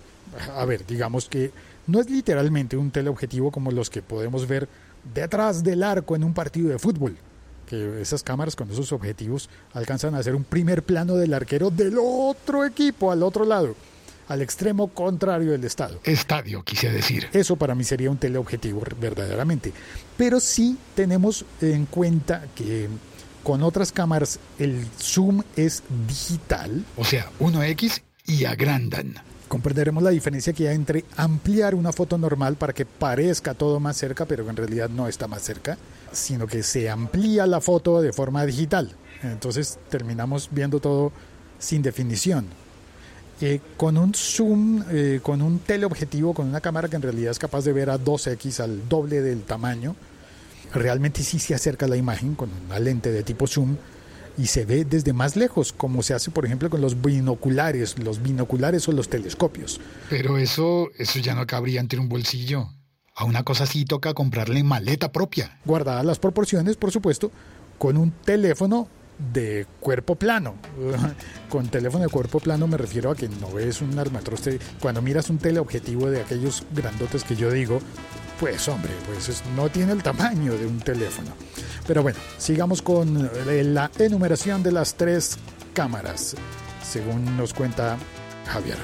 a 0.55 0.65
ver, 0.65 0.87
digamos 0.87 1.29
que 1.29 1.51
no 1.87 2.01
es 2.01 2.11
literalmente 2.11 2.77
un 2.77 2.91
teleobjetivo 2.91 3.51
como 3.51 3.71
los 3.71 3.91
que 3.91 4.03
podemos 4.03 4.47
ver 4.47 4.69
detrás 5.15 5.65
del 5.65 5.83
arco 5.83 6.15
en 6.15 6.25
un 6.25 6.35
partido 6.35 6.69
de 6.69 6.79
fútbol, 6.79 7.17
que 7.67 8.01
esas 8.01 8.23
cámaras 8.23 8.57
con 8.57 8.71
esos 8.71 8.93
objetivos 8.93 9.49
alcanzan 9.73 10.15
a 10.15 10.19
hacer 10.19 10.35
un 10.35 10.45
primer 10.45 10.83
plano 10.83 11.17
del 11.17 11.35
arquero 11.35 11.71
del 11.71 11.97
otro 11.99 12.65
equipo 12.65 13.11
al 13.11 13.23
otro 13.23 13.45
lado 13.45 13.75
al 14.29 14.43
extremo 14.43 14.89
contrario 14.89 15.53
del 15.53 15.65
estado. 15.65 16.01
Estadio, 16.05 16.63
quise 16.63 16.91
decir. 16.91 17.29
Eso 17.33 17.57
para 17.57 17.75
mí 17.75 17.85
sería 17.85 18.11
un 18.11 18.19
teleobjetivo 18.19 18.83
verdaderamente. 19.01 19.73
Pero 20.17 20.41
sí 20.41 20.77
tenemos 20.95 21.45
en 21.61 21.87
cuenta 21.87 22.45
que 22.55 22.89
con 23.43 23.63
otras 23.63 23.93
cámaras 23.93 24.39
el 24.59 24.87
zoom 24.99 25.43
es 25.57 25.83
digital. 26.07 26.85
O 26.97 27.05
sea, 27.05 27.31
1X 27.41 28.03
y 28.27 28.45
agrandan. 28.45 29.15
Comprenderemos 29.49 30.03
la 30.03 30.11
diferencia 30.11 30.55
que 30.55 30.69
hay 30.69 30.75
entre 30.75 31.05
ampliar 31.17 31.75
una 31.75 31.93
foto 31.93 32.17
normal 32.17 32.57
para 32.57 32.73
que 32.73 32.87
parezca 32.87 33.53
todo 33.53 33.81
más 33.81 33.99
cerca, 33.99 34.25
pero 34.25 34.49
en 34.49 34.57
realidad 34.57 34.89
no 34.89 35.09
está 35.09 35.29
más 35.29 35.43
cerca, 35.43 35.77
sino 36.11 36.47
que 36.47 36.63
se 36.63 36.89
amplía 36.89 37.47
la 37.47 37.61
foto 37.61 38.01
de 38.01 38.15
forma 38.15 38.47
digital. 38.47 38.97
Entonces 39.23 39.79
terminamos 39.91 40.49
viendo 40.51 40.81
todo 40.81 41.13
sin 41.59 41.83
definición. 41.83 42.47
Eh, 43.45 43.61
con 43.77 43.99
un 43.99 44.15
zoom, 44.15 44.85
eh, 44.89 45.19
con 45.21 45.43
un 45.43 45.59
teleobjetivo, 45.59 46.33
con 46.33 46.47
una 46.47 46.61
cámara 46.61 46.87
que 46.89 46.95
en 46.95 47.03
realidad 47.03 47.33
es 47.33 47.41
capaz 47.41 47.65
de 47.65 47.73
ver 47.73 47.91
a 47.91 47.99
2x 47.99 48.61
al 48.61 48.89
doble 48.89 49.21
del 49.21 49.43
tamaño, 49.43 49.97
realmente 50.73 51.25
sí 51.25 51.41
se 51.41 51.53
acerca 51.53 51.89
la 51.89 51.97
imagen 51.97 52.37
con 52.37 52.51
una 52.67 52.79
lente 52.79 53.11
de 53.11 53.25
tipo 53.25 53.49
zoom 53.49 53.77
y 54.39 54.47
se 54.47 54.65
ve 54.65 54.85
desde 54.85 55.13
más 55.13 55.35
lejos, 55.35 55.73
como 55.73 56.05
se 56.05 56.15
hace 56.15 56.31
por 56.31 56.47
ejemplo 56.47 56.71
con 56.71 56.81
los 56.81 57.03
binoculares, 57.03 57.99
los 57.99 58.23
binoculares 58.23 58.87
o 58.87 58.93
los 58.93 59.09
telescopios. 59.09 59.81
Pero 60.09 60.39
eso, 60.39 60.91
eso 60.97 61.19
ya 61.19 61.35
no 61.35 61.45
cabría 61.45 61.81
entre 61.81 61.99
un 61.99 62.09
bolsillo. 62.09 62.69
A 63.17 63.25
una 63.25 63.43
cosa 63.43 63.65
así 63.65 63.85
toca 63.85 64.15
comprarle 64.15 64.63
maleta 64.63 65.11
propia. 65.11 65.59
Guardadas 65.65 66.05
las 66.05 66.21
proporciones, 66.21 66.77
por 66.77 66.93
supuesto, 66.93 67.33
con 67.77 67.97
un 67.97 68.13
teléfono 68.13 68.89
de 69.33 69.67
cuerpo 69.81 70.15
plano. 70.17 70.55
Con 71.49 71.69
teléfono 71.69 72.05
de 72.05 72.11
cuerpo 72.11 72.41
plano 72.41 72.67
me 72.67 72.77
refiero 72.77 73.11
a 73.11 73.17
que 73.17 73.29
no 73.29 73.51
ves 73.53 73.81
un 73.81 73.99
armatroste. 73.99 74.59
Cuando 74.81 75.03
miras 75.03 75.31
un 75.31 75.39
teleobjetivo 75.39 76.11
de 76.11 76.21
aquellos 76.23 76.65
grandotes 76.73 77.25
que 77.25 77.37
yo 77.37 77.51
digo, 77.51 77.81
pues 78.41 78.67
hombre, 78.69 78.91
pues 79.07 79.29
es- 79.29 79.43
no 79.55 79.69
tiene 79.69 79.93
el 79.93 80.03
tamaño 80.03 80.57
de 80.57 80.67
un 80.67 80.81
teléfono. 80.81 81.31
Pero 81.87 82.03
bueno, 82.03 82.19
sigamos 82.39 82.83
con 82.83 83.31
la 83.47 83.91
enumeración 83.99 84.63
de 84.63 84.73
las 84.73 84.95
tres 84.95 85.37
cámaras, 85.75 86.35
según 86.83 87.37
nos 87.37 87.53
cuenta 87.55 87.97
Javier. 88.47 88.77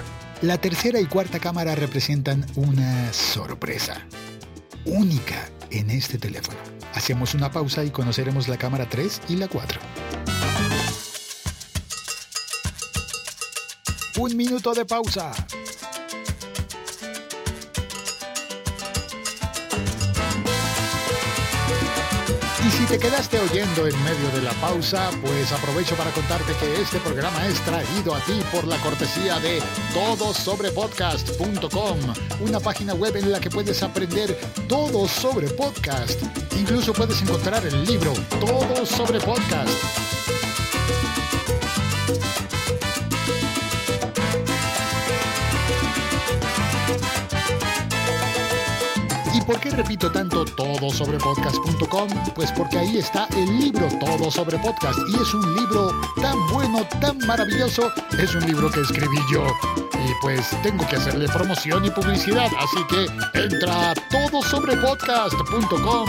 La 0.42 0.58
tercera 0.58 1.00
y 1.00 1.06
cuarta 1.06 1.40
cámara 1.40 1.74
representan 1.74 2.46
una 2.54 3.12
sorpresa 3.12 4.02
única 4.84 5.48
en 5.70 5.90
este 5.90 6.16
teléfono. 6.18 6.58
Hacemos 6.94 7.34
una 7.34 7.50
pausa 7.50 7.84
y 7.84 7.90
conoceremos 7.90 8.48
la 8.48 8.56
cámara 8.56 8.88
3 8.88 9.22
y 9.28 9.36
la 9.36 9.48
4. 9.48 9.80
Un 14.18 14.36
minuto 14.36 14.74
de 14.74 14.84
pausa. 14.84 15.32
Te 22.88 22.98
quedaste 22.98 23.38
oyendo 23.38 23.86
en 23.86 23.94
medio 24.02 24.30
de 24.34 24.40
la 24.40 24.54
pausa, 24.54 25.10
pues 25.20 25.52
aprovecho 25.52 25.94
para 25.94 26.10
contarte 26.10 26.54
que 26.54 26.80
este 26.80 26.98
programa 27.00 27.46
es 27.46 27.60
traído 27.60 28.14
a 28.14 28.20
ti 28.20 28.40
por 28.50 28.66
la 28.66 28.78
cortesía 28.78 29.38
de 29.40 29.60
todosobrepodcast.com, 29.92 31.98
una 32.40 32.60
página 32.60 32.94
web 32.94 33.14
en 33.16 33.30
la 33.30 33.40
que 33.40 33.50
puedes 33.50 33.82
aprender 33.82 34.34
todo 34.68 35.06
sobre 35.06 35.48
podcast. 35.48 36.18
Incluso 36.58 36.94
puedes 36.94 37.20
encontrar 37.20 37.66
el 37.66 37.84
libro 37.84 38.14
Todo 38.40 38.86
sobre 38.86 39.20
podcast. 39.20 40.07
Por 49.48 49.58
qué 49.60 49.70
repito 49.70 50.12
tanto 50.12 50.44
todo 50.44 50.90
sobre 50.90 51.16
podcast.com? 51.16 52.10
Pues 52.34 52.52
porque 52.52 52.76
ahí 52.76 52.98
está 52.98 53.26
el 53.34 53.58
libro 53.58 53.88
Todo 53.98 54.30
sobre 54.30 54.58
podcast 54.58 54.98
y 55.08 55.14
es 55.14 55.32
un 55.32 55.54
libro 55.54 55.90
tan 56.20 56.36
bueno, 56.52 56.86
tan 57.00 57.16
maravilloso, 57.26 57.90
es 58.18 58.34
un 58.34 58.44
libro 58.44 58.70
que 58.70 58.82
escribí 58.82 59.16
yo. 59.32 59.46
Y 59.94 60.12
pues 60.20 60.50
tengo 60.62 60.86
que 60.86 60.96
hacerle 60.96 61.26
promoción 61.28 61.82
y 61.82 61.90
publicidad, 61.90 62.50
así 62.58 62.84
que 62.90 63.06
entra 63.38 63.92
a 63.92 63.94
todosobrepodcast.com. 63.94 66.08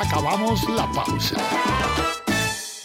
Acabamos 0.00 0.66
la 0.70 0.90
pausa. 0.92 1.36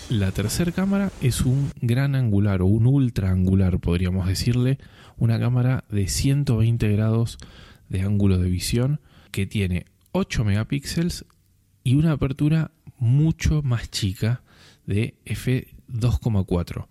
La 0.09 0.31
tercera 0.31 0.71
cámara 0.71 1.11
es 1.21 1.41
un 1.41 1.71
gran 1.81 2.15
angular 2.15 2.63
o 2.63 2.65
un 2.65 2.87
ultra 2.87 3.29
angular, 3.29 3.77
podríamos 3.77 4.27
decirle, 4.27 4.79
una 5.17 5.39
cámara 5.39 5.83
de 5.87 6.07
120 6.07 6.91
grados 6.91 7.37
de 7.89 8.01
ángulo 8.01 8.39
de 8.39 8.49
visión 8.49 9.01
que 9.29 9.45
tiene 9.45 9.85
8 10.13 10.43
megapíxeles 10.43 11.25
y 11.83 11.93
una 11.93 12.13
apertura 12.13 12.71
mucho 12.97 13.61
más 13.61 13.91
chica 13.91 14.41
de 14.87 15.13
f2,4. 15.27 16.87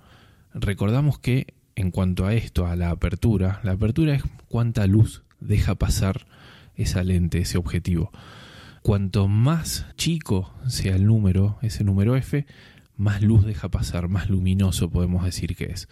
Recordamos 0.55 1.19
que 1.19 1.55
en 1.75 1.91
cuanto 1.91 2.25
a 2.25 2.35
esto, 2.35 2.69
a 2.69 2.77
la 2.77 2.91
apertura, 2.91 3.59
la 3.65 3.73
apertura 3.73 4.15
es 4.15 4.23
cuánta 4.47 4.87
luz 4.87 5.25
deja 5.41 5.75
pasar 5.75 6.29
esa 6.77 7.03
lente, 7.03 7.39
ese 7.39 7.59
objetivo. 7.59 8.13
Cuanto 8.83 9.27
más 9.27 9.87
chico 9.97 10.55
sea 10.69 10.95
el 10.95 11.05
número, 11.05 11.59
ese 11.63 11.83
número 11.83 12.15
f, 12.15 12.47
más 12.99 13.23
luz 13.23 13.47
deja 13.47 13.71
pasar, 13.71 14.09
más 14.09 14.29
luminoso 14.29 14.91
podemos 14.91 15.25
decir 15.25 15.57
que 15.57 15.67
es. 15.67 15.89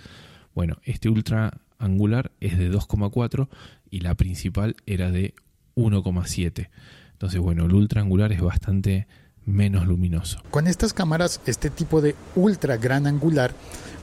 Bueno, 0.55 0.77
este 0.85 1.09
ultra 1.09 1.61
angular 1.79 2.33
es 2.41 2.59
de 2.59 2.71
2,4 2.71 3.49
y 3.91 4.01
la 4.01 4.15
principal 4.15 4.77
era 4.87 5.11
de 5.11 5.35
1,7. 5.77 6.69
Entonces, 7.13 7.41
bueno, 7.41 7.65
el 7.65 7.73
ultra 7.73 8.03
angular 8.03 8.33
es 8.33 8.43
bastante 8.43 9.07
menos 9.47 9.87
luminoso. 9.87 10.43
Con 10.51 10.67
estas 10.67 10.93
cámaras, 10.93 11.41
este 11.47 11.71
tipo 11.71 12.01
de 12.01 12.17
ultra 12.35 12.77
gran 12.77 13.07
angular 13.07 13.55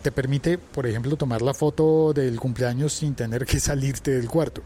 te 0.02 0.12
permite, 0.12 0.58
por 0.58 0.88
ejemplo, 0.88 1.16
tomar 1.18 1.42
la 1.42 1.54
foto 1.54 2.14
del 2.14 2.40
cumpleaños 2.40 2.94
sin 2.94 3.16
tener 3.16 3.46
que 3.46 3.60
salirte 3.60 4.12
del 4.12 4.30
cuarto. 4.30 4.62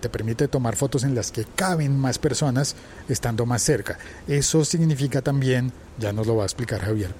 Te 0.00 0.08
permite 0.08 0.48
tomar 0.48 0.76
fotos 0.76 1.04
en 1.04 1.14
las 1.14 1.32
que 1.32 1.44
caben 1.44 1.98
más 1.98 2.18
personas 2.18 2.76
estando 3.08 3.46
más 3.46 3.62
cerca. 3.62 3.98
Eso 4.26 4.64
significa 4.64 5.22
también, 5.22 5.72
ya 5.98 6.12
nos 6.12 6.26
lo 6.26 6.36
va 6.36 6.42
a 6.42 6.46
explicar 6.46 6.80
Javier, 6.80 7.14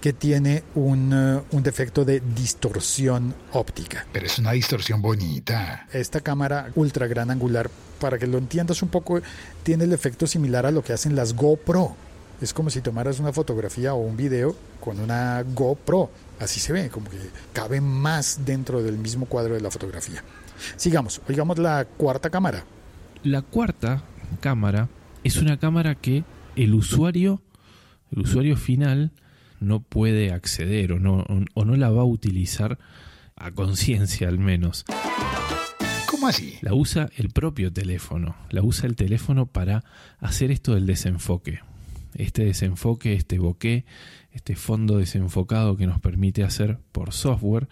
que 0.00 0.12
tiene 0.12 0.62
un, 0.74 1.12
uh, 1.12 1.42
un 1.50 1.62
defecto 1.62 2.04
de 2.04 2.20
distorsión 2.34 3.34
óptica. 3.52 4.06
Pero 4.12 4.26
es 4.26 4.38
una 4.38 4.52
distorsión 4.52 5.02
bonita. 5.02 5.86
Esta 5.92 6.20
cámara 6.20 6.70
ultra 6.74 7.06
gran 7.06 7.30
angular, 7.30 7.70
para 8.00 8.18
que 8.18 8.26
lo 8.26 8.38
entiendas 8.38 8.82
un 8.82 8.88
poco, 8.88 9.20
tiene 9.62 9.84
el 9.84 9.92
efecto 9.92 10.26
similar 10.26 10.66
a 10.66 10.70
lo 10.70 10.82
que 10.82 10.92
hacen 10.92 11.16
las 11.16 11.34
GoPro. 11.34 11.96
Es 12.40 12.52
como 12.52 12.68
si 12.68 12.82
tomaras 12.82 13.18
una 13.18 13.32
fotografía 13.32 13.94
o 13.94 13.98
un 13.98 14.16
video 14.16 14.54
con 14.80 15.00
una 15.00 15.42
GoPro. 15.42 16.10
Así 16.38 16.60
se 16.60 16.72
ve, 16.72 16.90
como 16.90 17.08
que 17.08 17.16
cabe 17.52 17.80
más 17.80 18.40
dentro 18.44 18.82
del 18.82 18.98
mismo 18.98 19.24
cuadro 19.26 19.54
de 19.54 19.60
la 19.60 19.70
fotografía. 19.70 20.22
Sigamos, 20.76 21.20
oigamos 21.28 21.58
la 21.58 21.86
cuarta 21.86 22.28
cámara. 22.28 22.64
La 23.22 23.42
cuarta 23.42 24.02
cámara 24.40 24.88
es 25.24 25.38
una 25.38 25.58
cámara 25.58 25.94
que 25.94 26.24
el 26.54 26.74
usuario, 26.74 27.40
el 28.12 28.20
usuario 28.20 28.56
final, 28.56 29.12
no 29.60 29.80
puede 29.80 30.32
acceder 30.32 30.92
o 30.92 30.98
no, 30.98 31.24
o 31.54 31.64
no 31.64 31.76
la 31.76 31.90
va 31.90 32.02
a 32.02 32.06
utilizar 32.06 32.78
a 33.36 33.50
conciencia 33.52 34.28
al 34.28 34.38
menos. 34.38 34.84
¿Cómo 36.10 36.28
así? 36.28 36.54
La 36.62 36.74
usa 36.74 37.10
el 37.16 37.30
propio 37.30 37.72
teléfono, 37.72 38.36
la 38.50 38.62
usa 38.62 38.86
el 38.86 38.96
teléfono 38.96 39.46
para 39.46 39.84
hacer 40.18 40.50
esto 40.50 40.74
del 40.74 40.86
desenfoque. 40.86 41.60
Este 42.14 42.44
desenfoque, 42.44 43.12
este 43.12 43.38
bokeh, 43.38 43.84
este 44.32 44.56
fondo 44.56 44.98
desenfocado 44.98 45.76
que 45.76 45.86
nos 45.86 46.00
permite 46.00 46.42
hacer 46.42 46.78
por 46.92 47.12
software. 47.12 47.68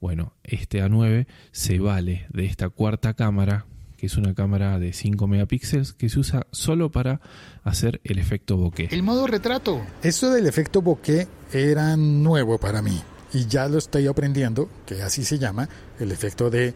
Bueno, 0.00 0.34
este 0.42 0.82
A9 0.82 1.26
se 1.52 1.78
vale 1.78 2.26
de 2.30 2.46
esta 2.46 2.68
cuarta 2.68 3.14
cámara, 3.14 3.66
que 4.04 4.08
es 4.08 4.18
una 4.18 4.34
cámara 4.34 4.78
de 4.78 4.92
5 4.92 5.26
megapíxeles, 5.26 5.94
que 5.94 6.10
se 6.10 6.18
usa 6.18 6.46
solo 6.50 6.90
para 6.90 7.22
hacer 7.62 8.02
el 8.04 8.18
efecto 8.18 8.58
bokeh. 8.58 8.88
El 8.90 9.02
modo 9.02 9.26
retrato. 9.26 9.80
Esto 10.02 10.30
del 10.30 10.46
efecto 10.46 10.82
bokeh 10.82 11.26
era 11.54 11.96
nuevo 11.96 12.58
para 12.58 12.82
mí 12.82 13.00
y 13.32 13.46
ya 13.46 13.66
lo 13.66 13.78
estoy 13.78 14.06
aprendiendo, 14.06 14.68
que 14.84 15.00
así 15.00 15.24
se 15.24 15.38
llama, 15.38 15.70
el 15.98 16.12
efecto 16.12 16.50
de 16.50 16.74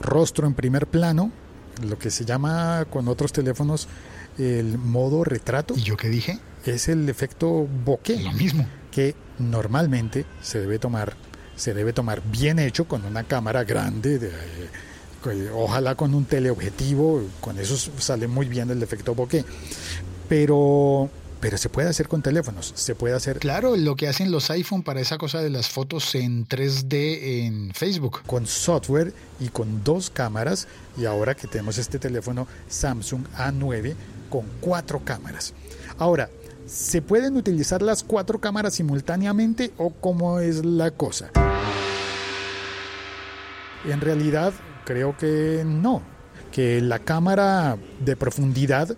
rostro 0.00 0.46
en 0.46 0.54
primer 0.54 0.86
plano, 0.86 1.30
lo 1.86 1.98
que 1.98 2.10
se 2.10 2.24
llama 2.24 2.86
con 2.88 3.06
otros 3.06 3.32
teléfonos 3.32 3.86
el 4.38 4.78
modo 4.78 5.24
retrato, 5.24 5.74
¿Y 5.76 5.82
yo 5.82 5.98
qué 5.98 6.08
dije? 6.08 6.38
es 6.64 6.88
el 6.88 7.06
efecto 7.06 7.68
bokeh. 7.84 8.22
Lo 8.22 8.32
mismo. 8.32 8.66
que 8.90 9.14
normalmente 9.38 10.24
se 10.40 10.58
debe 10.58 10.78
tomar 10.78 11.16
se 11.54 11.74
debe 11.74 11.92
tomar 11.92 12.22
bien 12.24 12.58
hecho 12.58 12.88
con 12.88 13.04
una 13.04 13.24
cámara 13.24 13.62
grande 13.62 14.18
de, 14.18 14.28
eh, 14.28 14.70
ojalá 15.54 15.94
con 15.94 16.14
un 16.14 16.24
teleobjetivo 16.24 17.22
con 17.40 17.58
eso 17.58 17.76
sale 17.98 18.26
muy 18.28 18.48
bien 18.48 18.70
el 18.70 18.82
efecto 18.82 19.14
bokeh 19.14 19.44
pero 20.28 21.08
pero 21.40 21.58
se 21.58 21.68
puede 21.68 21.88
hacer 21.88 22.06
con 22.08 22.22
teléfonos 22.22 22.72
se 22.76 22.94
puede 22.94 23.14
hacer 23.14 23.38
Claro, 23.40 23.76
lo 23.76 23.96
que 23.96 24.08
hacen 24.08 24.30
los 24.30 24.50
iPhone 24.50 24.82
para 24.82 25.00
esa 25.00 25.18
cosa 25.18 25.40
de 25.40 25.50
las 25.50 25.68
fotos 25.68 26.14
en 26.14 26.46
3D 26.46 27.46
en 27.46 27.72
Facebook. 27.74 28.22
con 28.26 28.46
software 28.46 29.12
y 29.40 29.48
con 29.48 29.82
dos 29.82 30.10
cámaras 30.10 30.68
y 30.96 31.04
ahora 31.04 31.34
que 31.34 31.48
tenemos 31.48 31.78
este 31.78 31.98
teléfono 31.98 32.46
Samsung 32.68 33.24
A9 33.36 33.94
con 34.30 34.46
cuatro 34.60 35.02
cámaras. 35.04 35.52
Ahora, 35.98 36.30
¿se 36.66 37.02
pueden 37.02 37.36
utilizar 37.36 37.82
las 37.82 38.02
cuatro 38.02 38.40
cámaras 38.40 38.74
simultáneamente 38.74 39.72
o 39.76 39.90
cómo 39.90 40.38
es 40.40 40.64
la 40.64 40.90
cosa? 40.90 41.30
En 43.84 44.00
realidad 44.00 44.54
creo 44.84 45.16
que 45.16 45.62
no, 45.66 46.02
que 46.52 46.80
la 46.80 46.98
cámara 46.98 47.76
de 48.04 48.16
profundidad 48.16 48.96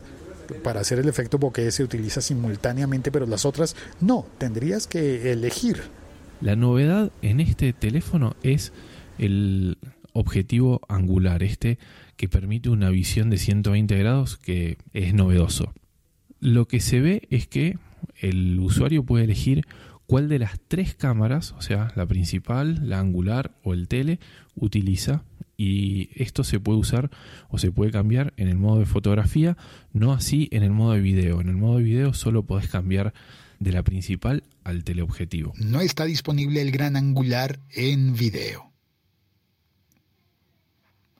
para 0.62 0.80
hacer 0.80 0.98
el 0.98 1.08
efecto 1.08 1.38
bokeh 1.38 1.70
se 1.70 1.82
utiliza 1.82 2.20
simultáneamente, 2.20 3.10
pero 3.10 3.26
las 3.26 3.44
otras 3.44 3.76
no, 4.00 4.26
tendrías 4.38 4.86
que 4.86 5.32
elegir. 5.32 5.82
La 6.40 6.56
novedad 6.56 7.10
en 7.22 7.40
este 7.40 7.72
teléfono 7.72 8.36
es 8.42 8.72
el 9.18 9.78
objetivo 10.12 10.80
angular, 10.88 11.42
este 11.42 11.78
que 12.16 12.28
permite 12.28 12.68
una 12.68 12.90
visión 12.90 13.30
de 13.30 13.38
120 13.38 13.96
grados 13.98 14.36
que 14.36 14.78
es 14.92 15.14
novedoso. 15.14 15.72
Lo 16.40 16.68
que 16.68 16.80
se 16.80 17.00
ve 17.00 17.26
es 17.30 17.46
que 17.46 17.78
el 18.20 18.60
usuario 18.60 19.04
puede 19.04 19.24
elegir 19.24 19.66
cuál 20.06 20.28
de 20.28 20.38
las 20.38 20.60
tres 20.68 20.94
cámaras, 20.94 21.52
o 21.52 21.62
sea, 21.62 21.92
la 21.96 22.06
principal, 22.06 22.88
la 22.88 23.00
angular 23.00 23.52
o 23.62 23.74
el 23.74 23.88
tele, 23.88 24.20
utiliza 24.54 25.24
y 25.56 26.10
esto 26.14 26.44
se 26.44 26.60
puede 26.60 26.78
usar 26.78 27.10
o 27.48 27.58
se 27.58 27.70
puede 27.70 27.90
cambiar 27.90 28.32
en 28.36 28.48
el 28.48 28.56
modo 28.56 28.80
de 28.80 28.86
fotografía, 28.86 29.56
no 29.92 30.12
así 30.12 30.48
en 30.52 30.62
el 30.62 30.70
modo 30.70 30.92
de 30.92 31.00
video. 31.00 31.40
En 31.40 31.48
el 31.48 31.56
modo 31.56 31.78
de 31.78 31.84
video 31.84 32.14
solo 32.14 32.44
podés 32.44 32.68
cambiar 32.68 33.14
de 33.60 33.72
la 33.72 33.82
principal 33.82 34.44
al 34.64 34.84
teleobjetivo. 34.84 35.52
No 35.56 35.80
está 35.80 36.04
disponible 36.04 36.60
el 36.60 36.70
gran 36.70 36.96
angular 36.96 37.60
en 37.74 38.14
video. 38.14 38.72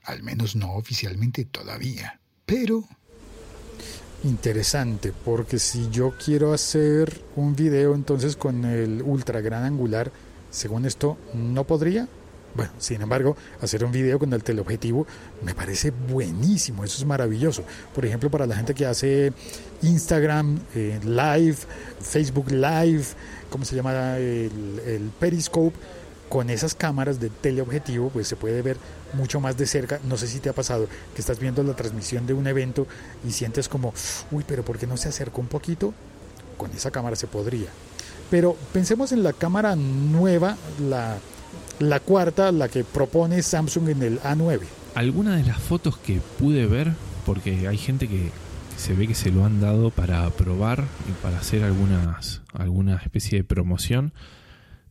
al 0.02 0.22
menos 0.22 0.54
no 0.54 0.74
oficialmente 0.74 1.46
todavía. 1.46 2.20
Pero 2.44 2.84
Interesante, 4.24 5.12
porque 5.12 5.58
si 5.58 5.90
yo 5.90 6.14
quiero 6.16 6.54
hacer 6.54 7.20
un 7.36 7.54
video 7.54 7.94
entonces 7.94 8.36
con 8.36 8.64
el 8.64 9.02
ultra 9.02 9.42
gran 9.42 9.64
angular, 9.64 10.10
según 10.50 10.86
esto, 10.86 11.18
no 11.34 11.64
podría. 11.64 12.08
Bueno, 12.54 12.70
sin 12.78 13.02
embargo, 13.02 13.37
hacer 13.61 13.84
un 13.84 13.90
video 13.90 14.18
con 14.18 14.32
el 14.32 14.44
teleobjetivo 14.44 15.06
me 15.42 15.54
parece 15.54 15.90
buenísimo, 15.90 16.84
eso 16.84 16.99
es 16.99 17.04
maravilloso. 17.04 17.64
Por 17.94 18.06
ejemplo, 18.06 18.30
para 18.30 18.46
la 18.46 18.54
gente 18.54 18.75
que 18.75 18.87
hace 18.87 19.32
Instagram 19.82 20.61
eh, 20.75 21.00
Live, 21.04 21.56
Facebook 22.00 22.52
Live, 22.52 23.04
¿cómo 23.50 23.64
se 23.64 23.75
llama? 23.75 24.18
El, 24.18 24.80
el 24.87 25.11
Periscope, 25.18 25.76
con 26.28 26.49
esas 26.49 26.75
cámaras 26.75 27.18
de 27.20 27.28
teleobjetivo, 27.28 28.08
pues 28.11 28.28
se 28.28 28.37
puede 28.37 28.62
ver 28.62 28.76
mucho 29.14 29.40
más 29.40 29.56
de 29.56 29.66
cerca. 29.66 29.99
No 30.04 30.16
sé 30.16 30.28
si 30.28 30.38
te 30.38 30.49
ha 30.49 30.52
pasado 30.52 30.87
que 31.14 31.20
estás 31.20 31.40
viendo 31.40 31.62
la 31.62 31.75
transmisión 31.75 32.26
de 32.26 32.34
un 32.34 32.46
evento 32.46 32.87
y 33.26 33.32
sientes 33.32 33.68
como, 33.68 33.92
uy, 34.30 34.44
pero 34.46 34.64
¿por 34.64 34.78
qué 34.78 34.87
no 34.87 34.96
se 34.96 35.08
acerca 35.08 35.38
un 35.38 35.49
poquito? 35.49 35.92
Con 36.56 36.70
esa 36.70 36.92
cámara 36.92 37.16
se 37.16 37.26
podría. 37.26 37.68
Pero 38.30 38.56
pensemos 38.73 39.12
en 39.12 39.23
la 39.23 39.32
cámara 39.32 39.76
nueva, 39.76 40.56
la, 40.80 41.18
la 41.78 42.00
cuarta, 42.00 42.52
la 42.52 42.68
que 42.68 42.84
propone 42.84 43.42
Samsung 43.42 43.88
en 43.90 44.02
el 44.02 44.20
A9. 44.20 44.61
Algunas 44.94 45.37
de 45.37 45.44
las 45.44 45.58
fotos 45.58 45.96
que 45.96 46.20
pude 46.38 46.66
ver, 46.66 46.92
porque 47.26 47.66
hay 47.68 47.78
gente 47.78 48.08
que 48.08 48.30
se 48.76 48.94
ve 48.94 49.06
que 49.06 49.14
se 49.14 49.30
lo 49.30 49.44
han 49.44 49.61
dado 49.61 49.90
para 49.90 50.28
probar 50.30 50.84
y 51.08 51.12
para 51.23 51.38
hacer 51.38 51.62
algunas, 51.62 52.42
alguna 52.52 52.96
especie 52.96 53.38
de 53.38 53.44
promoción. 53.44 54.12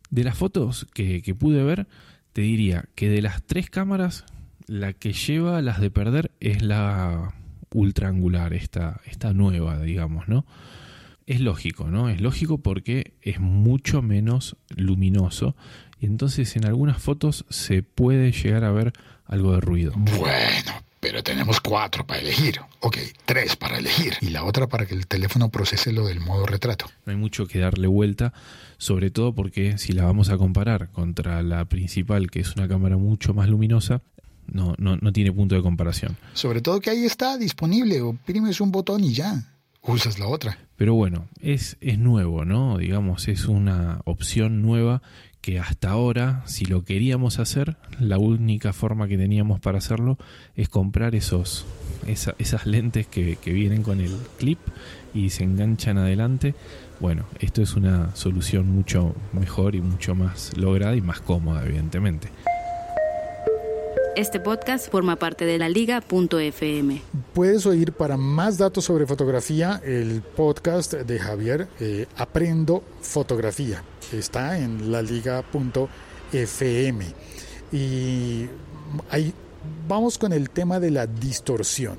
De 0.10 0.24
las 0.24 0.38
fotos 0.38 0.88
que, 0.94 1.22
pude 1.38 1.64
ver, 1.64 1.88
te 2.34 2.42
diría 2.42 2.86
que 2.96 3.10
de 3.10 3.22
las 3.22 3.44
tres 3.44 3.70
cámaras, 3.70 4.26
la 4.68 4.94
que 4.94 5.14
lleva 5.14 5.62
las 5.62 5.82
de 5.82 5.92
perder 5.92 6.32
es 6.40 6.62
la 6.62 7.34
ultra 7.74 8.10
angular, 8.10 8.54
esta, 8.54 9.02
esta 9.06 9.34
nueva, 9.34 9.82
digamos, 9.82 10.28
¿no? 10.28 10.46
Es 11.26 11.40
lógico, 11.40 11.88
¿no? 11.90 12.10
Es 12.10 12.22
lógico 12.22 12.60
porque 12.60 13.14
es 13.22 13.40
mucho 13.40 14.02
menos 14.02 14.58
luminoso 14.76 15.56
entonces 16.06 16.56
en 16.56 16.66
algunas 16.66 17.02
fotos 17.02 17.46
se 17.50 17.84
puede 17.84 18.32
llegar 18.32 18.64
a 18.64 18.72
ver 18.72 18.94
algo 19.26 19.54
de 19.54 19.62
ruido. 19.62 19.94
bueno, 19.96 20.72
pero 21.00 21.22
tenemos 21.22 21.60
cuatro 21.60 22.06
para 22.06 22.22
elegir. 22.22 22.62
Ok, 22.80 22.98
tres 23.26 23.56
para 23.56 23.78
elegir. 23.78 24.14
Y 24.22 24.30
la 24.30 24.46
otra 24.46 24.68
para 24.68 24.86
que 24.86 24.94
el 24.94 25.06
teléfono 25.06 25.50
procese 25.50 25.92
lo 25.92 26.06
del 26.06 26.20
modo 26.22 26.46
retrato. 26.46 26.86
No 27.06 27.12
hay 27.12 27.18
mucho 27.18 27.46
que 27.46 27.60
darle 27.60 27.88
vuelta, 27.88 28.34
sobre 28.78 29.12
todo 29.12 29.34
porque 29.36 29.78
si 29.78 29.92
la 29.92 30.06
vamos 30.06 30.30
a 30.30 30.38
comparar 30.38 30.90
contra 30.92 31.44
la 31.44 31.66
principal, 31.66 32.32
que 32.32 32.40
es 32.40 32.56
una 32.56 32.68
cámara 32.68 32.96
mucho 32.98 33.34
más 33.34 33.50
luminosa, 33.50 34.02
no, 34.48 34.76
no, 34.78 34.98
no 34.98 35.12
tiene 35.12 35.32
punto 35.32 35.56
de 35.56 35.62
comparación. 35.62 36.16
Sobre 36.34 36.62
todo 36.62 36.80
que 36.80 36.90
ahí 36.90 37.06
está 37.06 37.38
disponible. 37.38 38.02
Oprimes 38.02 38.62
un 38.62 38.72
botón 38.72 39.04
y 39.04 39.14
ya. 39.14 39.44
Usas 39.82 40.18
la 40.20 40.28
otra. 40.28 40.58
Pero 40.78 40.94
bueno, 40.94 41.28
es, 41.42 41.76
es 41.82 42.00
nuevo, 42.00 42.46
¿no? 42.46 42.78
Digamos, 42.78 43.28
es 43.28 43.46
una 43.46 44.00
opción 44.06 44.62
nueva 44.62 45.02
que 45.44 45.60
hasta 45.60 45.90
ahora, 45.90 46.42
si 46.46 46.64
lo 46.66 46.86
queríamos 46.86 47.38
hacer, 47.38 47.76
la 48.00 48.18
única 48.18 48.72
forma 48.72 49.10
que 49.10 49.18
teníamos 49.18 49.60
para 49.60 49.78
hacerlo 49.80 50.18
es 50.56 50.70
comprar 50.70 51.16
esos, 51.16 51.66
esa- 52.08 52.34
esas 52.40 52.66
lentes 52.66 53.08
que, 53.08 53.36
que 53.36 53.52
vienen 53.52 53.84
con 53.84 54.00
el 54.00 54.16
clip 54.40 54.58
y 55.14 55.32
se 55.32 55.44
enganchan 55.44 55.98
adelante. 55.98 56.56
Bueno, 57.02 57.26
esto 57.42 57.62
es 57.62 57.76
una 57.76 58.16
solución 58.16 58.70
mucho 58.70 59.14
mejor 59.34 59.76
y 59.76 59.82
mucho 59.82 60.16
más 60.16 60.56
lograda 60.56 60.96
y 60.96 61.02
más 61.02 61.20
cómoda, 61.20 61.66
evidentemente. 61.66 62.30
Este 64.16 64.40
podcast 64.40 64.90
forma 64.90 65.18
parte 65.18 65.44
de 65.44 65.58
la 65.58 65.68
liga.fm. 65.68 67.02
Puedes 67.34 67.66
oír 67.66 67.92
para 67.92 68.16
más 68.16 68.58
datos 68.58 68.86
sobre 68.86 69.08
fotografía 69.08 69.82
el 69.84 70.22
podcast 70.22 70.94
de 70.94 71.20
Javier 71.20 71.68
eh, 71.82 72.06
Aprendo 72.16 72.84
Fotografía. 73.02 73.84
Está 74.12 74.60
en 74.60 74.92
la 74.92 75.02
liga.fm. 75.02 75.88
Y 77.72 78.48
ahí 79.10 79.34
vamos 79.88 80.18
con 80.18 80.34
el 80.34 80.50
tema 80.50 80.80
de 80.80 80.92
la 80.92 81.08
distorsión. 81.08 81.98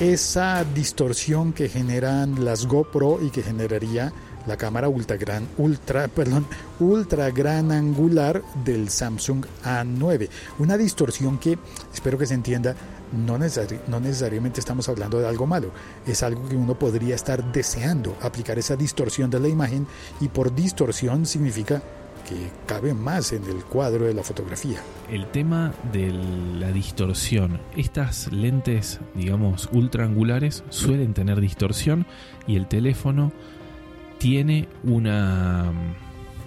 Esa 0.00 0.64
distorsión 0.64 1.52
que 1.52 1.68
generan 1.68 2.44
las 2.44 2.66
GoPro 2.66 3.20
y 3.22 3.30
que 3.30 3.42
generaría 3.42 4.12
la 4.46 4.56
cámara 4.56 4.88
ultra 4.88 5.16
gran, 5.16 5.46
ultra, 5.58 6.08
perdón, 6.14 6.46
ultra 6.80 7.30
gran 7.30 7.70
angular 7.70 8.42
del 8.64 8.88
Samsung 8.88 9.44
A9. 9.64 10.28
Una 10.58 10.76
distorsión 10.76 11.38
que, 11.38 11.58
espero 11.94 12.18
que 12.18 12.26
se 12.26 12.34
entienda, 12.34 12.74
no, 13.12 13.38
necesari- 13.38 13.80
no 13.88 14.00
necesariamente 14.00 14.60
estamos 14.60 14.88
hablando 14.88 15.18
de 15.20 15.28
algo 15.28 15.46
malo. 15.46 15.70
Es 16.06 16.22
algo 16.22 16.48
que 16.48 16.56
uno 16.56 16.78
podría 16.78 17.14
estar 17.14 17.52
deseando, 17.52 18.16
aplicar 18.22 18.58
esa 18.58 18.76
distorsión 18.76 19.30
de 19.30 19.40
la 19.40 19.48
imagen 19.48 19.86
y 20.20 20.28
por 20.28 20.54
distorsión 20.54 21.26
significa 21.26 21.82
que 22.28 22.50
cabe 22.66 22.94
más 22.94 23.32
en 23.32 23.44
el 23.44 23.64
cuadro 23.64 24.04
de 24.04 24.14
la 24.14 24.22
fotografía. 24.22 24.78
El 25.10 25.26
tema 25.26 25.72
de 25.92 26.12
la 26.12 26.70
distorsión. 26.70 27.60
Estas 27.76 28.32
lentes, 28.32 29.00
digamos, 29.14 29.68
ultra 29.72 30.04
angulares 30.04 30.62
suelen 30.68 31.14
tener 31.14 31.40
distorsión 31.40 32.06
y 32.46 32.56
el 32.56 32.68
teléfono 32.68 33.32
tiene 34.18 34.68
una, 34.84 35.72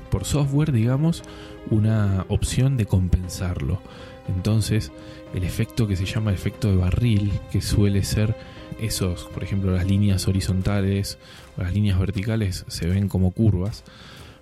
por 0.09 0.25
software, 0.25 0.71
digamos, 0.71 1.23
una 1.69 2.25
opción 2.29 2.77
de 2.77 2.85
compensarlo. 2.85 3.81
Entonces, 4.27 4.91
el 5.33 5.43
efecto 5.43 5.87
que 5.87 5.95
se 5.95 6.05
llama 6.05 6.33
efecto 6.33 6.69
de 6.69 6.77
barril, 6.77 7.31
que 7.51 7.61
suele 7.61 8.03
ser 8.03 8.35
esos, 8.79 9.25
por 9.25 9.43
ejemplo, 9.43 9.71
las 9.71 9.85
líneas 9.85 10.27
horizontales 10.27 11.17
o 11.57 11.63
las 11.63 11.73
líneas 11.73 11.99
verticales 11.99 12.65
se 12.67 12.87
ven 12.87 13.07
como 13.07 13.31
curvas. 13.31 13.83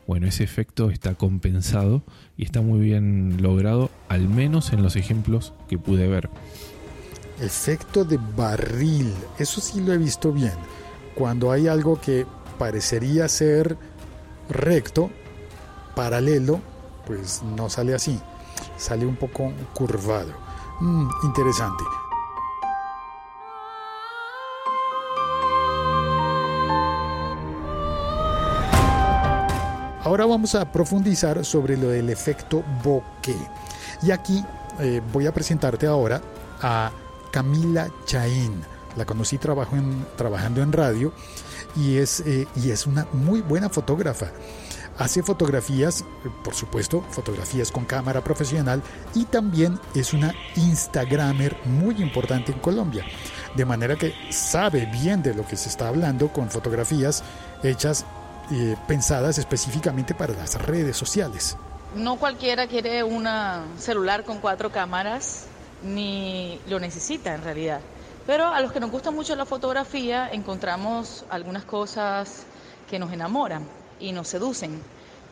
Bueno, 0.07 0.27
ese 0.27 0.43
efecto 0.43 0.89
está 0.89 1.15
compensado 1.15 2.03
y 2.37 2.43
está 2.43 2.61
muy 2.61 2.79
bien 2.79 3.41
logrado, 3.41 3.89
al 4.09 4.27
menos 4.27 4.73
en 4.73 4.83
los 4.83 4.95
ejemplos 4.95 5.53
que 5.69 5.77
pude 5.77 6.07
ver. 6.07 6.29
Efecto 7.39 8.03
de 8.03 8.19
barril, 8.35 9.13
eso 9.39 9.61
sí 9.61 9.81
lo 9.81 9.93
he 9.93 9.97
visto 9.97 10.31
bien. 10.31 10.53
Cuando 11.15 11.51
hay 11.51 11.67
algo 11.67 11.99
que 12.01 12.25
parecería 12.57 13.27
ser 13.29 13.77
recto, 14.49 15.09
paralelo, 15.95 16.59
pues 17.05 17.41
no 17.43 17.69
sale 17.69 17.93
así, 17.93 18.19
sale 18.77 19.05
un 19.05 19.15
poco 19.15 19.51
curvado. 19.73 20.31
Mm, 20.79 21.07
interesante. 21.23 21.83
Ahora 30.03 30.25
vamos 30.25 30.53
a 30.55 30.69
profundizar 30.69 31.45
sobre 31.45 31.77
lo 31.77 31.87
del 31.89 32.09
efecto 32.09 32.61
bokeh. 32.83 33.37
Y 34.01 34.11
aquí 34.11 34.43
eh, 34.79 35.01
voy 35.13 35.27
a 35.27 35.33
presentarte 35.33 35.87
ahora 35.87 36.21
a 36.61 36.91
Camila 37.31 37.87
Chaín. 38.05 38.61
La 38.97 39.05
conocí 39.05 39.37
trabajo 39.37 39.75
en- 39.77 40.05
trabajando 40.17 40.61
en 40.61 40.73
radio 40.73 41.13
y 41.75 41.97
es, 41.97 42.19
eh, 42.21 42.47
y 42.57 42.71
es 42.71 42.85
una 42.85 43.07
muy 43.13 43.41
buena 43.41 43.69
fotógrafa. 43.69 44.27
Hace 44.97 45.23
fotografías, 45.23 46.01
eh, 46.01 46.29
por 46.43 46.53
supuesto, 46.53 47.01
fotografías 47.09 47.71
con 47.71 47.83
cámara 47.83 48.23
profesional 48.23 48.83
y 49.15 49.25
también 49.25 49.79
es 49.95 50.13
una 50.13 50.33
Instagramer 50.55 51.57
muy 51.65 51.95
importante 51.95 52.51
en 52.51 52.59
Colombia. 52.59 53.03
De 53.55 53.65
manera 53.65 53.95
que 53.95 54.13
sabe 54.29 54.85
bien 54.85 55.23
de 55.23 55.33
lo 55.33 55.47
que 55.47 55.55
se 55.55 55.69
está 55.69 55.87
hablando 55.87 56.27
con 56.27 56.49
fotografías 56.51 57.23
hechas, 57.63 58.05
eh, 58.51 58.75
pensadas 58.87 59.39
específicamente 59.39 60.13
para 60.13 60.33
las 60.33 60.61
redes 60.61 60.95
sociales. 60.95 61.57
No 61.95 62.17
cualquiera 62.17 62.67
quiere 62.67 63.03
un 63.03 63.27
celular 63.79 64.23
con 64.23 64.39
cuatro 64.39 64.71
cámaras, 64.71 65.45
ni 65.83 66.59
lo 66.67 66.79
necesita 66.79 67.33
en 67.33 67.43
realidad. 67.43 67.81
Pero 68.27 68.47
a 68.47 68.61
los 68.61 68.71
que 68.71 68.79
nos 68.79 68.91
gusta 68.91 69.09
mucho 69.09 69.35
la 69.35 69.45
fotografía 69.45 70.29
encontramos 70.31 71.25
algunas 71.29 71.63
cosas 71.65 72.43
que 72.89 72.99
nos 72.99 73.11
enamoran 73.11 73.65
y 74.03 74.11
nos 74.11 74.27
seducen. 74.27 74.83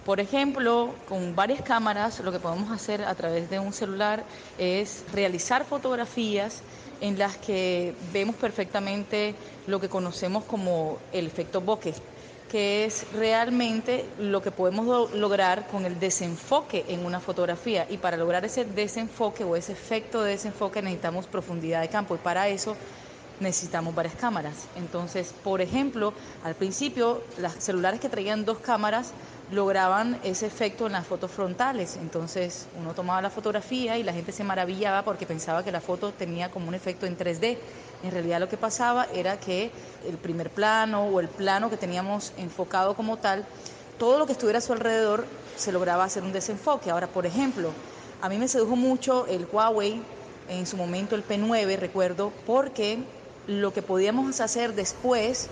Por 0.05 0.19
ejemplo, 0.19 0.95
con 1.07 1.35
varias 1.35 1.61
cámaras 1.61 2.21
lo 2.21 2.31
que 2.31 2.39
podemos 2.39 2.71
hacer 2.71 3.03
a 3.03 3.13
través 3.13 3.49
de 3.51 3.59
un 3.59 3.71
celular 3.73 4.25
es 4.57 5.05
realizar 5.11 5.65
fotografías 5.65 6.63
en 7.01 7.19
las 7.19 7.37
que 7.37 7.95
vemos 8.11 8.35
perfectamente 8.35 9.35
lo 9.67 9.79
que 9.79 9.89
conocemos 9.89 10.45
como 10.45 10.97
el 11.11 11.27
efecto 11.27 11.61
bokeh 11.61 11.93
que 12.47 12.83
es 12.83 13.07
realmente 13.13 14.03
lo 14.17 14.41
que 14.41 14.51
podemos 14.51 14.85
lo- 14.85 15.07
lograr 15.15 15.67
con 15.67 15.85
el 15.85 15.97
desenfoque 16.01 16.83
en 16.89 17.05
una 17.05 17.21
fotografía. 17.21 17.87
Y 17.89 17.95
para 17.95 18.17
lograr 18.17 18.43
ese 18.43 18.65
desenfoque 18.65 19.45
o 19.45 19.55
ese 19.55 19.71
efecto 19.71 20.21
de 20.21 20.31
desenfoque 20.31 20.81
necesitamos 20.81 21.27
profundidad 21.27 21.79
de 21.79 21.87
campo 21.87 22.13
y 22.13 22.17
para 22.17 22.49
eso 22.49 22.75
necesitamos 23.41 23.93
varias 23.93 24.15
cámaras. 24.15 24.67
Entonces, 24.75 25.33
por 25.43 25.61
ejemplo, 25.61 26.13
al 26.43 26.55
principio, 26.55 27.21
los 27.37 27.53
celulares 27.53 27.99
que 27.99 28.07
traían 28.07 28.45
dos 28.45 28.59
cámaras 28.59 29.13
lograban 29.51 30.17
ese 30.23 30.45
efecto 30.45 30.85
en 30.85 30.93
las 30.93 31.05
fotos 31.05 31.29
frontales. 31.31 31.97
Entonces 31.97 32.67
uno 32.79 32.93
tomaba 32.93 33.21
la 33.21 33.29
fotografía 33.29 33.97
y 33.97 34.03
la 34.03 34.13
gente 34.13 34.31
se 34.31 34.43
maravillaba 34.43 35.03
porque 35.03 35.25
pensaba 35.25 35.63
que 35.63 35.71
la 35.71 35.81
foto 35.81 36.13
tenía 36.13 36.49
como 36.51 36.69
un 36.69 36.75
efecto 36.75 37.05
en 37.05 37.17
3D. 37.17 37.57
En 38.03 38.11
realidad 38.11 38.39
lo 38.39 38.47
que 38.47 38.57
pasaba 38.57 39.07
era 39.13 39.39
que 39.39 39.71
el 40.07 40.17
primer 40.17 40.49
plano 40.51 41.03
o 41.03 41.19
el 41.19 41.27
plano 41.27 41.69
que 41.69 41.77
teníamos 41.77 42.31
enfocado 42.37 42.95
como 42.95 43.17
tal, 43.17 43.45
todo 43.99 44.17
lo 44.17 44.25
que 44.25 44.31
estuviera 44.31 44.59
a 44.59 44.61
su 44.61 44.73
alrededor 44.73 45.25
se 45.57 45.71
lograba 45.71 46.05
hacer 46.05 46.23
un 46.23 46.31
desenfoque. 46.31 46.89
Ahora, 46.89 47.07
por 47.07 47.25
ejemplo, 47.25 47.71
a 48.21 48.29
mí 48.29 48.37
me 48.37 48.47
sedujo 48.47 48.75
mucho 48.75 49.27
el 49.27 49.47
Huawei, 49.51 50.01
en 50.47 50.65
su 50.65 50.75
momento 50.75 51.15
el 51.15 51.25
P9, 51.25 51.77
recuerdo, 51.77 52.31
porque 52.45 52.99
lo 53.47 53.73
que 53.73 53.81
podíamos 53.81 54.39
hacer 54.41 54.73
después 54.73 55.49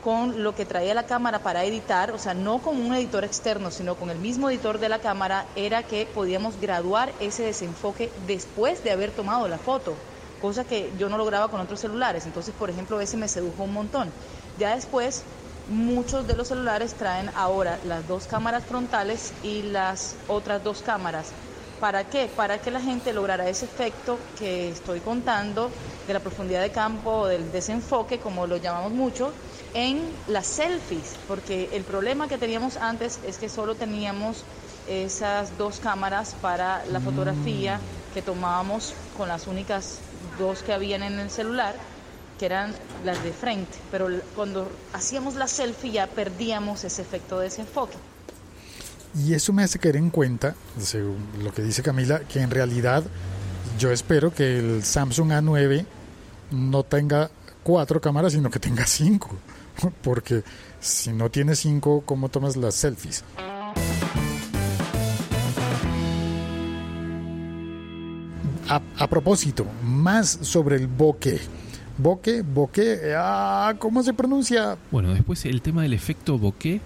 con 0.00 0.42
lo 0.42 0.54
que 0.54 0.66
traía 0.66 0.94
la 0.94 1.06
cámara 1.06 1.44
para 1.44 1.64
editar, 1.64 2.10
o 2.10 2.18
sea, 2.18 2.34
no 2.34 2.60
con 2.60 2.76
un 2.80 2.92
editor 2.92 3.22
externo, 3.22 3.70
sino 3.70 3.94
con 3.94 4.10
el 4.10 4.18
mismo 4.18 4.50
editor 4.50 4.80
de 4.80 4.88
la 4.88 4.98
cámara, 4.98 5.46
era 5.54 5.84
que 5.84 6.06
podíamos 6.06 6.60
graduar 6.60 7.14
ese 7.20 7.44
desenfoque 7.44 8.12
después 8.26 8.82
de 8.82 8.90
haber 8.90 9.12
tomado 9.12 9.46
la 9.46 9.58
foto, 9.58 9.94
cosa 10.40 10.64
que 10.64 10.92
yo 10.98 11.08
no 11.08 11.18
lograba 11.18 11.48
con 11.48 11.60
otros 11.60 11.78
celulares. 11.78 12.26
Entonces, 12.26 12.52
por 12.52 12.68
ejemplo, 12.68 13.00
ese 13.00 13.16
me 13.16 13.28
sedujo 13.28 13.62
un 13.62 13.72
montón. 13.72 14.12
Ya 14.56 14.74
después, 14.74 15.24
muchos 15.68 16.26
de 16.26 16.34
los 16.34 16.48
celulares 16.48 16.94
traen 16.94 17.30
ahora 17.36 17.78
las 17.84 18.08
dos 18.08 18.26
cámaras 18.26 18.64
frontales 18.64 19.34
y 19.44 19.62
las 19.62 20.16
otras 20.26 20.64
dos 20.64 20.82
cámaras. 20.82 21.32
¿Para 21.82 22.04
qué? 22.04 22.28
Para 22.28 22.58
que 22.58 22.70
la 22.70 22.80
gente 22.80 23.12
lograra 23.12 23.48
ese 23.48 23.64
efecto 23.64 24.16
que 24.38 24.68
estoy 24.68 25.00
contando 25.00 25.68
de 26.06 26.12
la 26.12 26.20
profundidad 26.20 26.62
de 26.62 26.70
campo, 26.70 27.10
o 27.10 27.26
del 27.26 27.50
desenfoque, 27.50 28.20
como 28.20 28.46
lo 28.46 28.56
llamamos 28.56 28.92
mucho, 28.92 29.32
en 29.74 30.00
las 30.28 30.46
selfies, 30.46 31.16
porque 31.26 31.70
el 31.72 31.82
problema 31.82 32.28
que 32.28 32.38
teníamos 32.38 32.76
antes 32.76 33.18
es 33.26 33.36
que 33.36 33.48
solo 33.48 33.74
teníamos 33.74 34.44
esas 34.88 35.58
dos 35.58 35.80
cámaras 35.80 36.36
para 36.40 36.84
la 36.86 37.00
fotografía 37.00 37.80
que 38.14 38.22
tomábamos 38.22 38.94
con 39.18 39.26
las 39.26 39.48
únicas 39.48 39.98
dos 40.38 40.62
que 40.62 40.72
habían 40.72 41.02
en 41.02 41.18
el 41.18 41.30
celular, 41.30 41.74
que 42.38 42.46
eran 42.46 42.72
las 43.04 43.20
de 43.24 43.32
frente, 43.32 43.76
pero 43.90 44.06
cuando 44.36 44.68
hacíamos 44.92 45.34
la 45.34 45.48
selfie 45.48 45.90
ya 45.90 46.06
perdíamos 46.06 46.84
ese 46.84 47.02
efecto 47.02 47.40
de 47.40 47.46
desenfoque. 47.46 47.96
Y 49.14 49.34
eso 49.34 49.52
me 49.52 49.62
hace 49.62 49.78
caer 49.78 49.96
en 49.96 50.10
cuenta, 50.10 50.54
según 50.78 51.18
lo 51.42 51.52
que 51.52 51.62
dice 51.62 51.82
Camila, 51.82 52.20
que 52.20 52.40
en 52.40 52.50
realidad 52.50 53.04
yo 53.78 53.90
espero 53.90 54.32
que 54.32 54.58
el 54.58 54.82
Samsung 54.82 55.30
A9 55.30 55.84
no 56.50 56.82
tenga 56.82 57.30
cuatro 57.62 58.00
cámaras, 58.00 58.32
sino 58.32 58.50
que 58.50 58.58
tenga 58.58 58.86
cinco. 58.86 59.36
porque 60.02 60.42
si 60.80 61.12
no 61.12 61.30
tienes 61.30 61.60
cinco, 61.60 62.02
¿cómo 62.04 62.28
tomas 62.28 62.56
las 62.56 62.74
selfies? 62.74 63.24
A, 68.68 69.06
propósito, 69.06 69.66
más 69.84 70.38
sobre 70.40 70.76
el 70.76 70.86
bokeh. 70.86 71.38
Bokeh, 71.98 72.40
bokeh, 72.42 73.14
ah, 73.14 73.74
¿cómo 73.78 74.02
se 74.02 74.14
pronuncia? 74.14 74.78
Bueno, 74.90 75.12
después 75.12 75.44
el 75.44 75.60
tema 75.60 75.82
del 75.82 75.92
efecto 75.92 76.38
bokeh, 76.38 76.80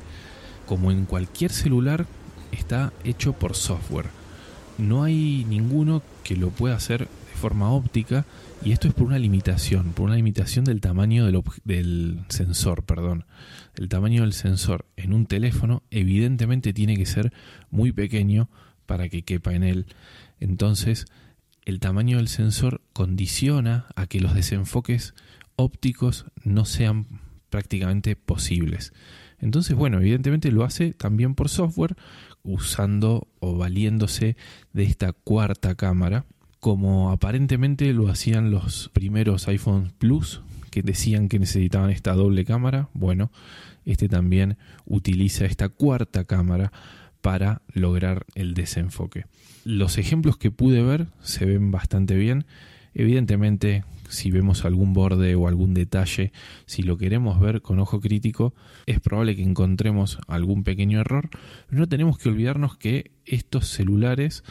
como 0.67 0.91
en 0.91 1.05
cualquier 1.05 1.53
celular, 1.53 2.05
está 2.57 2.93
hecho 3.05 3.33
por 3.33 3.55
software. 3.55 4.07
No 4.79 5.05
hay 5.05 5.45
ninguno 5.49 6.03
que 6.23 6.37
lo 6.37 6.51
pueda 6.51 6.77
hacer 6.77 7.01
de 7.01 7.41
forma 7.41 7.71
óptica 7.71 8.25
y 8.65 8.73
esto 8.73 8.89
es 8.89 8.95
por 8.95 9.07
una 9.07 9.19
limitación, 9.19 9.93
por 9.93 10.07
una 10.07 10.17
limitación 10.17 10.65
del 10.65 10.81
tamaño 10.81 11.27
del, 11.65 12.25
sensor, 12.29 12.83
perdón. 12.85 13.25
El 13.77 13.89
tamaño 13.89 14.23
del 14.23 14.33
sensor 14.33 14.87
en 14.97 15.13
un 15.13 15.27
teléfono 15.27 15.83
evidentemente 15.91 16.73
tiene 16.73 16.97
que 16.97 17.07
ser 17.07 17.33
muy 17.71 17.93
pequeño 17.93 18.49
para 18.87 19.09
que 19.09 19.23
quepa 19.23 19.55
en 19.55 19.63
él. 19.63 19.87
Entonces, 20.41 21.07
el 21.65 21.81
tamaño 21.81 22.17
del 22.17 22.29
sensor 22.29 22.81
condiciona 22.93 23.87
a 23.97 24.07
que 24.07 24.21
los 24.21 24.35
desenfoques 24.35 25.15
ópticos 25.57 26.27
no 26.45 26.65
sean 26.65 27.07
prácticamente 27.51 28.17
posibles. 28.17 28.93
Entonces, 29.39 29.77
bueno, 29.77 29.99
evidentemente 29.99 30.51
lo 30.51 30.65
hace 30.65 30.93
también 30.93 31.35
por 31.35 31.49
software, 31.49 31.97
usando 32.47 33.29
o 33.41 33.57
valiéndose 33.57 34.37
de 34.73 34.85
esta 34.85 35.13
cuarta 35.13 35.75
cámara 35.75 36.25
como 36.67 37.13
aparentemente 37.13 37.93
lo 37.93 38.09
hacían 38.09 38.51
los 38.51 38.91
primeros 38.93 39.47
iPhone 39.47 39.93
Plus, 39.99 40.41
que 40.73 40.83
decían 40.83 41.29
que 41.29 41.39
necesitaban 41.39 41.91
esta 41.91 42.13
doble 42.15 42.45
cámara, 42.45 42.89
bueno, 42.93 43.31
este 43.85 44.09
también 44.09 44.57
utiliza 44.85 45.45
esta 45.45 45.69
cuarta 45.69 46.25
cámara 46.25 46.73
para 47.21 47.63
lograr 47.73 48.27
el 48.35 48.55
desenfoque. 48.55 49.27
Los 49.65 49.97
ejemplos 49.97 50.39
que 50.39 50.51
pude 50.51 50.83
ver 50.83 51.07
se 51.23 51.45
ven 51.45 51.71
bastante 51.71 52.17
bien. 52.17 52.47
Evidentemente, 52.95 53.85
si 54.09 54.31
vemos 54.31 54.65
algún 54.65 54.93
borde 54.93 55.35
o 55.35 55.49
algún 55.49 55.75
detalle, 55.75 56.33
si 56.67 56.83
lo 56.83 56.97
queremos 56.97 57.41
ver 57.41 57.63
con 57.63 57.79
ojo 57.79 58.01
crítico, 58.01 58.55
es 58.87 59.01
probable 59.01 59.37
que 59.37 59.43
encontremos 59.43 60.19
algún 60.27 60.65
pequeño 60.65 61.01
error. 61.01 61.29
Pero 61.69 61.81
no 61.81 61.89
tenemos 61.89 62.19
que 62.19 62.29
olvidarnos 62.29 62.77
que 62.77 63.11
estos 63.25 63.69
celulares 63.69 64.45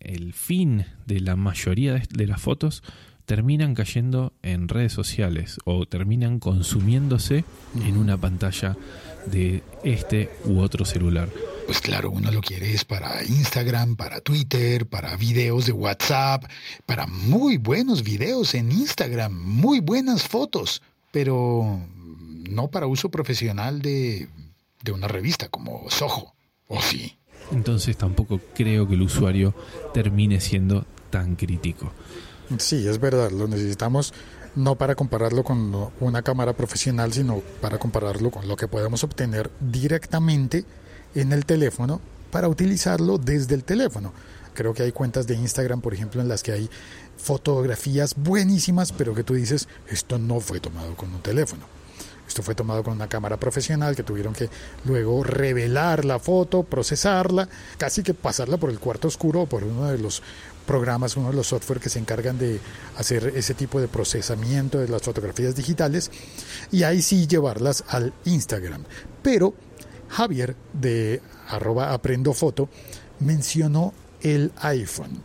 el 0.00 0.32
fin 0.32 0.84
de 1.06 1.20
la 1.20 1.36
mayoría 1.36 1.94
de 1.94 2.26
las 2.26 2.40
fotos 2.40 2.82
terminan 3.24 3.74
cayendo 3.74 4.32
en 4.42 4.68
redes 4.68 4.92
sociales 4.92 5.58
o 5.64 5.86
terminan 5.86 6.38
consumiéndose 6.38 7.44
en 7.86 7.96
una 7.96 8.16
pantalla 8.16 8.76
de 9.26 9.62
este 9.84 10.30
u 10.44 10.58
otro 10.58 10.84
celular. 10.84 11.28
Pues 11.66 11.80
claro, 11.80 12.10
uno 12.10 12.30
lo 12.30 12.40
quiere 12.40 12.72
es 12.72 12.84
para 12.84 13.24
Instagram, 13.24 13.96
para 13.96 14.20
Twitter, 14.20 14.86
para 14.86 15.16
videos 15.16 15.66
de 15.66 15.72
WhatsApp, 15.72 16.44
para 16.86 17.06
muy 17.06 17.56
buenos 17.56 18.02
videos 18.02 18.54
en 18.54 18.72
Instagram, 18.72 19.32
muy 19.32 19.80
buenas 19.80 20.24
fotos, 20.24 20.82
pero 21.10 21.80
no 22.50 22.68
para 22.68 22.86
uso 22.86 23.10
profesional 23.10 23.80
de, 23.80 24.28
de 24.82 24.92
una 24.92 25.08
revista 25.08 25.48
como 25.48 25.88
Soho, 25.88 26.34
¿o 26.68 26.80
sí? 26.82 27.16
Entonces 27.52 27.96
tampoco 27.96 28.40
creo 28.54 28.86
que 28.88 28.94
el 28.94 29.02
usuario 29.02 29.54
termine 29.94 30.40
siendo 30.40 30.86
tan 31.10 31.36
crítico. 31.36 31.92
Sí, 32.58 32.86
es 32.86 32.98
verdad, 32.98 33.30
lo 33.30 33.48
necesitamos 33.48 34.12
no 34.54 34.74
para 34.76 34.94
compararlo 34.94 35.44
con 35.44 35.90
una 36.00 36.22
cámara 36.22 36.52
profesional, 36.52 37.12
sino 37.12 37.40
para 37.60 37.78
compararlo 37.78 38.30
con 38.30 38.46
lo 38.48 38.56
que 38.56 38.68
podemos 38.68 39.02
obtener 39.04 39.50
directamente 39.60 40.64
en 41.14 41.32
el 41.32 41.44
teléfono 41.44 42.00
para 42.30 42.48
utilizarlo 42.48 43.18
desde 43.18 43.54
el 43.54 43.64
teléfono. 43.64 44.12
Creo 44.54 44.74
que 44.74 44.82
hay 44.82 44.92
cuentas 44.92 45.26
de 45.26 45.34
Instagram, 45.34 45.80
por 45.80 45.94
ejemplo, 45.94 46.20
en 46.20 46.28
las 46.28 46.42
que 46.42 46.52
hay 46.52 46.70
fotografías 47.16 48.14
buenísimas, 48.16 48.92
pero 48.92 49.14
que 49.14 49.24
tú 49.24 49.34
dices, 49.34 49.68
esto 49.88 50.18
no 50.18 50.40
fue 50.40 50.60
tomado 50.60 50.94
con 50.94 51.14
un 51.14 51.22
teléfono. 51.22 51.64
Esto 52.26 52.42
fue 52.42 52.54
tomado 52.54 52.82
con 52.82 52.94
una 52.94 53.08
cámara 53.08 53.36
profesional 53.36 53.94
que 53.94 54.02
tuvieron 54.02 54.32
que 54.32 54.48
luego 54.84 55.22
revelar 55.22 56.04
la 56.04 56.18
foto, 56.18 56.62
procesarla, 56.62 57.48
casi 57.76 58.02
que 58.02 58.14
pasarla 58.14 58.56
por 58.56 58.70
el 58.70 58.78
cuarto 58.78 59.08
oscuro 59.08 59.42
o 59.42 59.46
por 59.46 59.64
uno 59.64 59.90
de 59.90 59.98
los 59.98 60.22
programas, 60.66 61.16
uno 61.16 61.28
de 61.30 61.36
los 61.36 61.48
software 61.48 61.80
que 61.80 61.90
se 61.90 61.98
encargan 61.98 62.38
de 62.38 62.60
hacer 62.96 63.32
ese 63.36 63.52
tipo 63.54 63.80
de 63.80 63.88
procesamiento 63.88 64.78
de 64.78 64.88
las 64.88 65.02
fotografías 65.02 65.54
digitales 65.54 66.10
y 66.70 66.84
ahí 66.84 67.02
sí 67.02 67.26
llevarlas 67.26 67.84
al 67.88 68.14
Instagram. 68.24 68.84
Pero 69.22 69.52
Javier 70.12 70.54
de 70.74 71.22
arroba 71.48 71.94
aprendo 71.94 72.34
foto 72.34 72.68
mencionó 73.18 73.94
el 74.20 74.52
iPhone 74.60 75.22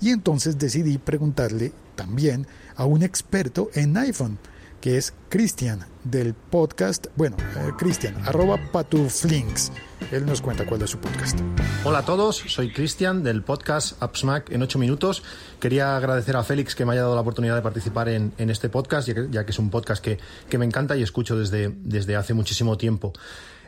y 0.00 0.10
entonces 0.10 0.58
decidí 0.58 0.96
preguntarle 0.96 1.72
también 1.96 2.46
a 2.74 2.86
un 2.86 3.02
experto 3.02 3.70
en 3.74 3.96
iPhone 3.98 4.38
que 4.80 4.96
es 4.96 5.14
Cristian 5.28 5.86
del 6.02 6.34
podcast, 6.34 7.06
bueno, 7.14 7.36
eh, 7.38 7.70
Cristian, 7.78 8.16
arroba 8.26 8.58
patuflinks. 8.72 9.70
Él 10.10 10.26
nos 10.26 10.42
cuenta 10.42 10.66
cuál 10.66 10.82
es 10.82 10.90
su 10.90 10.98
podcast. 10.98 11.38
Hola 11.84 11.98
a 11.98 12.04
todos, 12.04 12.42
soy 12.48 12.72
Cristian 12.72 13.22
del 13.22 13.44
podcast 13.44 14.02
AppSmack 14.02 14.50
en 14.50 14.60
8 14.62 14.80
minutos. 14.80 15.22
Quería 15.60 15.96
agradecer 15.96 16.36
a 16.36 16.42
Félix 16.42 16.74
que 16.74 16.84
me 16.84 16.94
haya 16.94 17.02
dado 17.02 17.14
la 17.14 17.20
oportunidad 17.20 17.54
de 17.54 17.62
participar 17.62 18.08
en, 18.08 18.32
este 18.38 18.68
podcast, 18.68 19.06
ya 19.06 19.14
que, 19.14 19.28
ya 19.30 19.44
que, 19.44 19.52
es 19.52 19.58
un 19.60 19.70
podcast 19.70 20.02
que, 20.02 20.18
que 20.48 20.58
me 20.58 20.64
encanta 20.64 20.96
y 20.96 21.02
escucho 21.04 21.38
desde, 21.38 21.72
desde 21.84 22.16
hace 22.16 22.34
muchísimo 22.34 22.76
tiempo. 22.76 23.12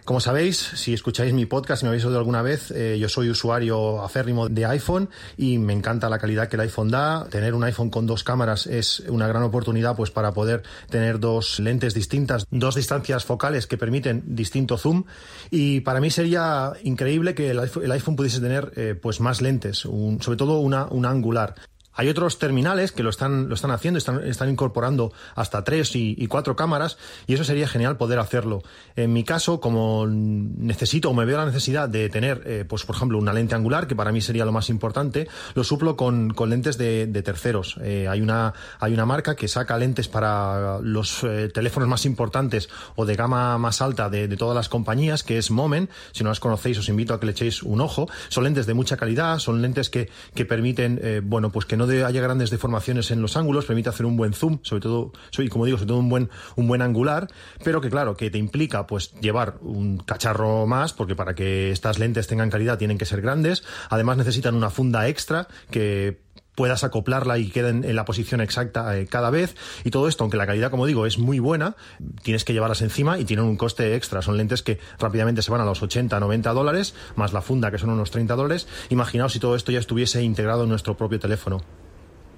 Como 0.05 0.21
sabéis, 0.21 0.59
si 0.59 0.93
escucháis 0.93 1.33
mi 1.33 1.47
podcast, 1.47 1.81
si 1.81 1.87
me 1.87 1.89
habéis 1.89 2.05
oído 2.05 2.19
alguna 2.19 2.43
vez, 2.43 2.71
eh, 2.73 2.99
yo 3.01 3.09
soy 3.09 3.31
usuario 3.31 4.03
aférrimo 4.03 4.51
de 4.51 4.67
iPhone 4.67 5.09
y 5.39 5.57
me 5.57 5.73
encanta 5.73 6.11
la 6.11 6.19
calidad 6.19 6.49
que 6.49 6.57
el 6.57 6.61
iPhone 6.61 6.91
da. 6.91 7.27
Tener 7.31 7.55
un 7.55 7.65
iPhone 7.65 7.89
con 7.89 8.07
dos 8.07 8.23
cámaras 8.23 8.67
es 8.67 9.01
una 9.09 9.27
gran 9.27 9.43
oportunidad 9.45 9.97
pues 9.97 10.11
para 10.11 10.35
poder 10.35 10.63
tener 10.91 11.21
dos 11.21 11.59
lentes 11.59 11.95
distintas, 11.95 12.47
dos 12.51 12.75
distancias 12.75 13.25
focales 13.25 13.67
que 13.67 13.79
permiten 13.79 14.23
distinto 14.27 14.77
zoom 14.77 15.05
y 15.51 15.81
para 15.81 16.03
mí 16.03 16.11
sería 16.11 16.75
increíble 16.83 17.35
que 17.35 17.53
el 17.53 17.93
iPhone, 17.93 18.15
pudiese 18.15 18.41
tener 18.41 18.73
eh, 18.77 18.95
pues 19.01 19.21
más 19.21 19.41
lentes, 19.41 19.79
sobre 19.79 20.37
todo 20.37 20.59
una, 20.59 20.85
una 20.85 21.09
angular. 21.09 21.55
Hay 21.95 22.09
otros 22.09 22.39
terminales 22.39 22.93
que 22.93 23.03
lo 23.03 23.11
están, 23.11 23.49
lo 23.49 23.55
están 23.55 23.71
haciendo, 23.71 23.99
están, 23.99 24.25
están 24.27 24.51
incorporando 24.51 25.13
hasta 25.35 25.63
tres 25.65 25.95
y, 25.95 26.27
cuatro 26.27 26.57
cámaras 26.57 26.99
y 27.27 27.35
eso 27.35 27.45
sería 27.45 27.69
genial 27.69 27.97
poder 27.97 28.19
hacerlo. 28.19 28.63
En 28.97 29.13
mi 29.13 29.25
caso, 29.25 29.61
como 29.61 30.07
necesito 30.07 31.11
o 31.11 31.15
me 31.15 31.25
veo 31.25 31.37
la 31.37 31.47
necesidad 31.47 31.89
de 31.89 32.09
tener, 32.09 32.43
eh, 32.47 32.65
pues 32.69 32.85
por 32.85 32.97
ejemplo, 32.97 33.19
una 33.19 33.33
lente 33.33 33.55
angular, 33.55 33.87
que 33.87 33.95
para 33.95 34.11
mí 34.11 34.21
sería 34.21 34.45
lo 34.45 34.53
más 34.53 34.71
importante, 34.71 35.29
lo 35.55 35.63
suplo 35.63 35.97
con, 35.97 36.31
con 36.31 36.51
lentes 36.51 36.79
de, 36.79 37.07
terceros. 37.25 37.77
Eh, 37.83 38.09
hay, 38.09 38.21
una, 38.21 38.53
hay 38.81 38.93
una 38.93 39.07
marca 39.07 39.37
que 39.37 39.49
saca 39.49 39.79
lentes 39.79 40.09
para 40.09 40.81
los 40.81 41.23
eh, 41.23 41.49
teléfonos 41.53 41.89
más 41.89 42.05
importantes 42.05 42.69
o 42.97 43.07
de 43.07 43.15
gama 43.15 43.57
más 43.59 43.81
alta 43.81 44.11
de, 44.11 44.29
de, 44.29 44.37
todas 44.37 44.57
las 44.57 44.69
compañías, 44.69 45.23
que 45.23 45.39
es 45.39 45.51
Moment. 45.51 45.91
Si 46.13 46.25
no 46.25 46.31
las 46.31 46.41
conocéis, 46.41 46.79
os 46.79 46.89
invito 46.89 47.15
a 47.15 47.21
que 47.21 47.27
le 47.27 47.33
echéis 47.33 47.63
un 47.63 47.81
ojo. 47.81 48.09
Son 48.29 48.45
lentes 48.45 48.67
de 48.67 48.75
mucha 48.75 48.97
calidad, 48.97 49.39
son 49.39 49.63
lentes 49.63 49.91
que, 49.91 50.11
que 50.35 50.45
permiten, 50.45 51.23
bueno, 51.25 51.51
pues 51.51 51.67
que 51.67 51.77
no 51.77 51.84
de, 51.87 52.05
haya 52.05 52.21
grandes 52.21 52.51
deformaciones 52.51 53.11
en 53.11 53.23
los 53.23 53.37
ángulos, 53.37 53.65
permite 53.65 53.89
hacer 53.89 54.07
un 54.07 54.17
buen 54.17 54.33
zoom, 54.33 54.59
sobre 54.63 54.83
todo, 54.83 55.13
soy 55.31 55.49
como 55.49 55.65
digo, 55.65 55.79
sobre 55.79 55.89
todo 55.89 55.99
un 55.99 56.09
buen, 56.09 56.31
un 56.57 56.69
buen 56.69 56.83
angular, 56.83 57.29
pero 57.63 57.81
que 57.81 57.91
claro, 57.91 58.17
que 58.17 58.31
te 58.31 58.39
implica 58.39 58.87
pues 58.87 59.13
llevar 59.21 59.57
un 59.61 59.99
cacharro 59.99 60.67
más, 60.67 60.93
porque 60.93 61.15
para 61.15 61.35
que 61.35 61.71
estas 61.71 61.99
lentes 61.99 62.27
tengan 62.27 62.51
calidad 62.51 62.79
tienen 62.79 62.99
que 62.99 63.07
ser 63.07 63.21
grandes, 63.21 63.65
además 63.91 64.17
necesitan 64.17 64.55
una 64.55 64.71
funda 64.71 65.09
extra 65.09 65.49
que 65.71 66.23
puedas 66.55 66.85
acoplarla 66.85 67.39
y 67.39 67.51
quede 67.51 67.71
en, 67.71 67.97
la 67.97 68.05
posición 68.05 68.41
exacta 68.41 68.97
eh, 68.97 69.07
cada 69.07 69.31
vez. 69.31 69.55
Y 69.85 69.91
todo 69.91 70.09
esto, 70.09 70.25
aunque 70.25 70.37
la 70.37 70.47
calidad, 70.47 70.71
como 70.71 70.87
digo, 70.87 71.07
es 71.07 71.19
muy 71.19 71.39
buena, 71.39 71.77
tienes 72.23 72.45
que 72.45 72.53
llevarlas 72.53 72.83
encima 72.83 73.19
y 73.19 73.25
tienen 73.25 73.45
un 73.45 73.57
coste 73.57 73.95
extra. 73.95 74.23
Son 74.23 74.37
lentes 74.37 74.63
que 74.63 74.79
rápidamente 74.99 75.43
se 75.43 75.51
van 75.51 75.61
a 75.61 75.65
los 75.65 75.83
80, 75.83 76.19
90 76.19 76.53
dólares, 76.53 76.95
más 77.17 77.33
la 77.33 77.43
funda, 77.43 77.71
que 77.71 77.79
son 77.79 77.91
unos 77.91 78.11
30 78.11 78.35
dólares. 78.37 78.67
Imaginaos 78.91 79.33
si 79.33 79.41
todo 79.41 79.57
esto 79.57 79.73
ya 79.73 79.79
estuviese 79.79 80.23
integrado 80.23 80.65
en 80.65 80.69
nuestro 80.69 80.97
propio 80.97 81.19
teléfono. 81.19 81.63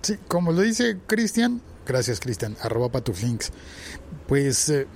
Sí, 0.03 0.17
como 0.29 0.53
lo 0.53 0.61
dice 0.61 0.99
Cristian, 1.07 1.61
gracias 1.85 2.21
Cristian, 2.21 2.57
arroba 2.63 2.91
patuflinks, 2.91 3.51
pues 4.29 4.69
eh, 4.69 4.87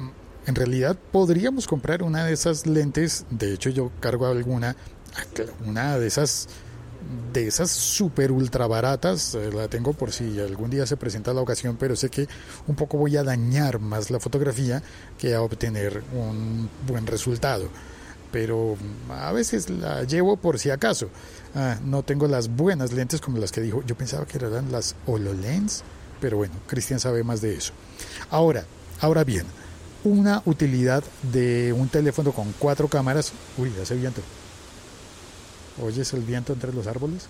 en 0.47 0.55
realidad 0.55 0.97
podríamos 1.11 1.67
comprar 1.67 2.03
una 2.03 2.25
de 2.25 2.33
esas 2.33 2.67
lentes, 2.67 3.27
de 3.31 3.55
hecho 3.55 3.71
yo 3.71 3.91
cargo 3.99 4.27
alguna, 4.27 4.77
una 5.67 5.99
de 5.99 6.07
esas 6.07 6.49
de 7.33 7.47
esas 7.47 7.71
super 7.71 8.33
ultra 8.33 8.67
baratas, 8.67 9.35
eh, 9.35 9.51
la 9.53 9.69
tengo 9.69 9.93
por 9.93 10.13
si 10.13 10.39
algún 10.41 10.71
día 10.71 10.87
se 10.87 10.97
presenta 10.97 11.33
la 11.33 11.41
ocasión, 11.41 11.77
pero 11.79 11.97
sé 11.97 12.09
que 12.09 12.29
un 12.67 12.75
poco 12.77 12.99
voy 12.99 13.17
a 13.17 13.23
dañar 13.23 13.79
más 13.79 14.11
la 14.11 14.21
fotografía 14.21 14.83
que 15.19 15.35
a 15.35 15.43
obtener 15.43 16.03
un 16.15 16.69
buen 16.87 17.07
resultado. 17.07 17.69
Pero 18.33 18.77
a 19.11 19.33
veces 19.33 19.71
la 19.71 20.05
llevo 20.05 20.37
por 20.37 20.59
si 20.59 20.71
acaso. 20.71 21.09
Ah, 21.55 21.79
no 21.85 22.05
tengo 22.05 22.29
las 22.29 22.49
buenas 22.49 22.93
lentes 22.93 23.21
como 23.21 23.39
las 23.39 23.51
que 23.51 23.61
dijo. 23.61 23.83
Yo 23.87 23.97
pensaba 23.97 24.25
que 24.25 24.39
eran 24.39 24.71
las 24.71 24.95
HoloLens, 25.07 25.83
pero 26.21 26.37
bueno, 26.37 26.55
Cristian 26.69 27.01
sabe 27.01 27.25
más 27.25 27.41
de 27.41 27.55
eso. 27.57 27.73
Ahora, 28.31 28.65
ahora 29.01 29.25
bien, 29.25 29.47
una 30.05 30.43
utilidad 30.47 31.03
de 31.33 31.73
un 31.73 31.89
teléfono 31.89 32.33
con 32.33 32.55
cuatro 32.59 32.87
cámaras. 32.87 33.33
Uy, 33.59 33.73
hace 33.83 33.97
viento. 33.97 34.23
¿Oyes 35.83 36.13
el 36.13 36.23
viento 36.23 36.53
entre 36.53 36.73
los 36.73 36.87
árboles? 36.87 37.27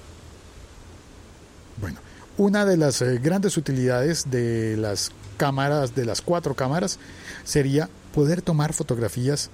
Bueno, 1.80 1.98
una 2.36 2.64
de 2.64 2.76
las 2.76 3.00
eh, 3.02 3.18
grandes 3.18 3.56
utilidades 3.56 4.30
de 4.30 4.76
las 4.76 5.12
cámaras, 5.36 5.94
de 5.94 6.04
las 6.04 6.20
cuatro 6.20 6.54
cámaras, 6.54 6.98
sería 7.44 7.88
poder 8.14 8.42
tomar 8.42 8.72
fotografías 8.72 9.50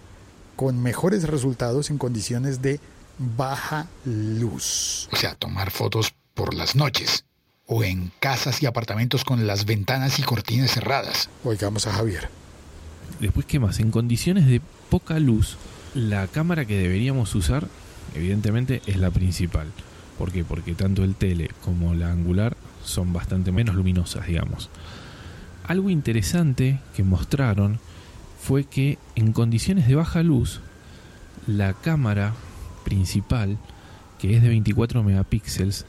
con 0.56 0.82
mejores 0.82 1.24
resultados 1.24 1.90
en 1.90 1.98
condiciones 1.98 2.62
de 2.62 2.80
baja 3.18 3.86
luz. 4.04 5.08
O 5.12 5.16
sea, 5.16 5.34
tomar 5.34 5.70
fotos 5.70 6.14
por 6.34 6.54
las 6.54 6.74
noches 6.74 7.24
o 7.66 7.82
en 7.84 8.12
casas 8.20 8.62
y 8.62 8.66
apartamentos 8.66 9.24
con 9.24 9.46
las 9.46 9.64
ventanas 9.64 10.18
y 10.18 10.22
cortinas 10.22 10.70
cerradas. 10.70 11.28
Oigamos 11.44 11.86
a 11.86 11.92
Javier. 11.92 12.28
Después, 13.20 13.46
¿qué 13.46 13.58
más? 13.58 13.80
En 13.80 13.90
condiciones 13.90 14.46
de 14.46 14.60
poca 14.90 15.18
luz, 15.18 15.56
la 15.94 16.26
cámara 16.28 16.64
que 16.64 16.76
deberíamos 16.76 17.34
usar, 17.34 17.66
evidentemente, 18.16 18.82
es 18.86 18.96
la 18.96 19.10
principal. 19.10 19.68
¿Por 20.18 20.32
qué? 20.32 20.44
Porque 20.44 20.74
tanto 20.74 21.04
el 21.04 21.14
tele 21.14 21.50
como 21.64 21.94
la 21.94 22.10
angular 22.10 22.56
son 22.84 23.12
bastante 23.12 23.52
menos 23.52 23.74
luminosas, 23.74 24.26
digamos. 24.26 24.70
Algo 25.66 25.90
interesante 25.90 26.80
que 26.94 27.02
mostraron 27.02 27.78
fue 28.40 28.64
que 28.64 28.98
en 29.16 29.32
condiciones 29.32 29.88
de 29.88 29.96
baja 29.96 30.22
luz, 30.22 30.60
la 31.46 31.74
cámara 31.74 32.32
principal, 32.84 33.58
que 34.18 34.36
es 34.36 34.42
de 34.42 34.48
24 34.48 35.02
megapíxeles, 35.02 35.84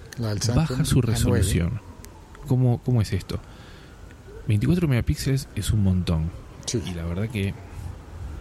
baja 0.56 0.84
su 0.84 1.02
resolución. 1.02 1.80
¿Cómo, 2.48 2.80
¿Cómo, 2.84 3.02
es 3.02 3.14
esto? 3.14 3.40
24 4.48 4.88
megapíxeles 4.88 5.48
es 5.56 5.72
un 5.72 5.84
montón. 5.84 6.32
Y 6.86 6.94
la 6.96 7.06
verdad 7.06 7.30
que 7.30 7.54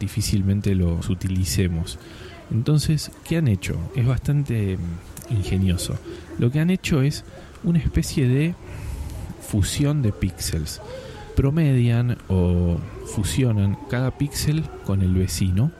difícilmente 0.01 0.75
los 0.75 1.09
utilicemos. 1.09 1.99
Entonces, 2.50 3.11
¿qué 3.24 3.38
han 3.38 3.48
hecho? 3.48 3.78
Es 3.94 4.06
bastante 4.06 4.76
mm, 4.76 5.35
ingenioso. 5.35 5.98
Lo 6.38 6.50
que 6.50 6.61
han 6.61 6.70
hecho 6.70 7.02
es 7.02 7.24
una 7.64 7.78
especie 7.78 8.28
de 8.28 8.54
fusión 9.40 10.02
de 10.02 10.12
píxeles. 10.12 10.80
Promedian 11.35 12.18
o 12.28 12.78
fusionan 13.14 13.76
cada 13.90 14.16
píxel 14.16 14.64
con 14.85 15.02
el 15.02 15.14
vecino 15.14 15.70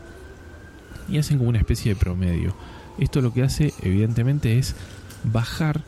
y 1.09 1.19
hacen 1.19 1.39
como 1.39 1.51
una 1.51 1.59
especie 1.59 1.95
de 1.95 2.01
promedio. 2.01 2.55
Esto 2.99 3.21
lo 3.21 3.33
que 3.33 3.43
hace 3.43 3.73
evidentemente 3.83 4.59
es 4.59 4.75
bajar 5.25 5.83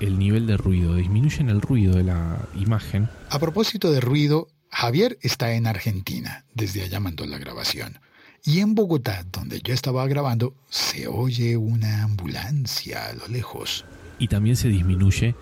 el 0.00 0.18
nivel 0.18 0.46
de 0.46 0.56
ruido, 0.56 0.96
disminuyen 0.96 1.48
el 1.48 1.60
ruido 1.60 1.96
de 1.96 2.04
la 2.04 2.38
imagen. 2.54 3.08
A 3.30 3.38
propósito 3.38 3.90
de 3.90 4.00
ruido, 4.00 4.48
Javier 4.70 5.18
está 5.22 5.52
en 5.52 5.66
Argentina, 5.66 6.44
desde 6.52 6.82
allá 6.82 7.00
mandó 7.00 7.26
la 7.26 7.38
grabación. 7.38 7.98
Y 8.46 8.60
en 8.60 8.74
Bogotá, 8.74 9.24
donde 9.32 9.62
yo 9.62 9.72
estaba 9.72 10.06
grabando, 10.06 10.54
se 10.68 11.08
oye 11.08 11.56
una 11.56 12.02
ambulancia 12.02 13.06
a 13.06 13.14
lo 13.14 13.26
lejos. 13.28 13.86
Y 14.18 14.28
también 14.28 14.56
se 14.56 14.68
disminuye 14.68 15.34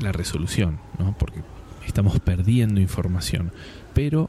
la 0.00 0.10
resolución, 0.10 0.80
¿no? 0.98 1.16
Porque 1.16 1.42
estamos 1.86 2.18
perdiendo 2.18 2.80
información, 2.80 3.52
pero 3.94 4.28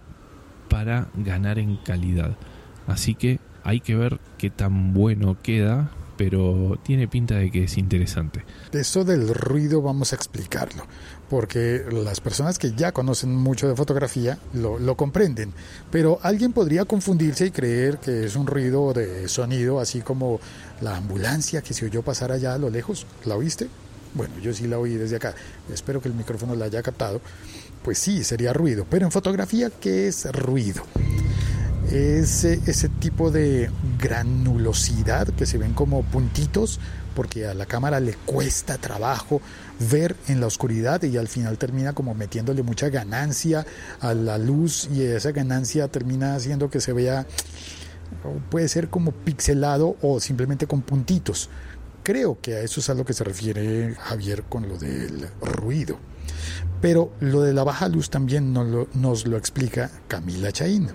para 0.69 1.09
ganar 1.15 1.57
en 1.57 1.77
calidad. 1.77 2.37
Así 2.85 3.15
que 3.15 3.39
hay 3.63 3.79
que 3.79 3.95
ver 3.95 4.19
qué 4.37 4.51
tan 4.51 4.93
bueno 4.93 5.35
queda, 5.41 5.89
pero 6.19 6.77
tiene 6.83 7.07
pinta 7.07 7.35
de 7.35 7.49
que 7.49 7.63
es 7.63 7.77
interesante. 7.77 8.43
Esto 8.73 9.05
del 9.05 9.33
ruido 9.33 9.81
vamos 9.81 10.11
a 10.11 10.17
explicarlo, 10.17 10.83
porque 11.29 11.85
las 11.89 12.19
personas 12.19 12.59
que 12.59 12.73
ya 12.73 12.91
conocen 12.91 13.33
mucho 13.33 13.69
de 13.69 13.75
fotografía 13.77 14.37
lo, 14.53 14.97
comprenden, 14.97 15.53
pero 15.89 16.19
alguien 16.21 16.51
podría 16.51 16.83
confundirse 16.83 17.45
y 17.45 17.51
creer 17.51 17.99
que 17.99 18.25
es 18.25 18.35
un 18.35 18.47
ruido 18.47 18.91
de 18.91 19.29
sonido, 19.29 19.79
así 19.79 20.01
como 20.01 20.41
la 20.81 20.97
ambulancia 20.97 21.61
que 21.61 21.73
se 21.73 21.85
oyó 21.85 22.01
pasar 22.01 22.33
allá 22.33 22.53
a 22.53 22.57
lo 22.57 22.69
lejos. 22.69 23.07
¿La 23.23 23.37
oíste? 23.37 23.69
Bueno, 24.13 24.33
yo 24.39 24.53
sí 24.53 24.67
la 24.67 24.77
oí 24.77 24.95
desde 24.95 25.15
acá. 25.15 25.35
Espero 25.71 26.01
que 26.01 26.09
el 26.09 26.15
micrófono 26.15 26.53
la 26.53 26.65
haya 26.65 26.83
captado. 26.83 27.21
Pues 27.81 27.97
sí, 27.97 28.25
sería 28.25 28.51
ruido. 28.51 28.85
Pero 28.89 29.05
en 29.05 29.13
fotografía, 29.13 29.69
¿qué 29.69 30.09
es 30.09 30.29
ruido? 30.33 30.83
Es 31.91 32.43
ese 32.43 32.89
tipo 32.89 33.31
de 33.31 33.69
granulosidad 33.99 35.27
que 35.29 35.45
se 35.45 35.57
ven 35.57 35.73
como 35.73 36.03
puntitos 36.03 36.79
porque 37.15 37.47
a 37.47 37.53
la 37.53 37.65
cámara 37.65 37.99
le 37.99 38.13
cuesta 38.13 38.77
trabajo 38.77 39.41
ver 39.91 40.15
en 40.27 40.39
la 40.39 40.47
oscuridad 40.47 41.01
y 41.03 41.17
al 41.17 41.27
final 41.27 41.57
termina 41.57 41.93
como 41.93 42.13
metiéndole 42.13 42.63
mucha 42.63 42.89
ganancia 42.89 43.65
a 43.99 44.13
la 44.13 44.37
luz 44.37 44.87
y 44.93 45.01
esa 45.03 45.31
ganancia 45.31 45.87
termina 45.87 46.35
haciendo 46.35 46.69
que 46.69 46.79
se 46.79 46.93
vea 46.93 47.25
puede 48.49 48.67
ser 48.67 48.89
como 48.89 49.11
pixelado 49.11 49.97
o 50.01 50.19
simplemente 50.19 50.67
con 50.67 50.81
puntitos. 50.81 51.49
Creo 52.03 52.39
que 52.41 52.55
a 52.55 52.61
eso 52.61 52.79
es 52.79 52.89
a 52.89 52.93
lo 52.93 53.05
que 53.05 53.13
se 53.13 53.23
refiere 53.23 53.95
Javier 53.95 54.43
con 54.43 54.67
lo 54.67 54.77
del 54.77 55.27
ruido. 55.41 55.97
Pero 56.81 57.11
lo 57.19 57.41
de 57.41 57.53
la 57.53 57.63
baja 57.63 57.87
luz 57.87 58.09
también 58.09 58.53
nos 58.53 58.67
lo, 58.67 58.87
nos 58.93 59.27
lo 59.27 59.37
explica 59.37 59.91
Camila 60.07 60.51
Chaín. 60.51 60.89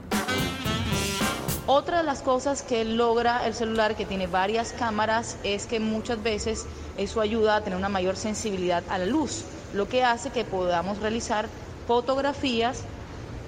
Otra 1.67 1.99
de 1.99 2.05
las 2.05 2.21
cosas 2.21 2.63
que 2.63 2.85
logra 2.85 3.47
el 3.47 3.55
celular, 3.55 3.97
que 3.97 4.05
tiene 4.05 4.27
varias 4.27 4.75
cámaras, 4.75 5.39
es 5.45 5.65
que 5.65 5.81
muchas 5.81 6.23
veces 6.23 6.67
eso 6.99 7.23
ayuda 7.23 7.57
a 7.57 7.61
tener 7.63 7.79
una 7.79 7.89
mayor 7.89 8.17
sensibilidad 8.17 8.85
a 8.91 8.99
la 8.99 9.07
luz, 9.07 9.45
lo 9.73 9.89
que 9.89 10.05
hace 10.05 10.29
que 10.29 10.45
podamos 10.45 10.99
realizar 10.99 11.49
fotografías 11.87 12.83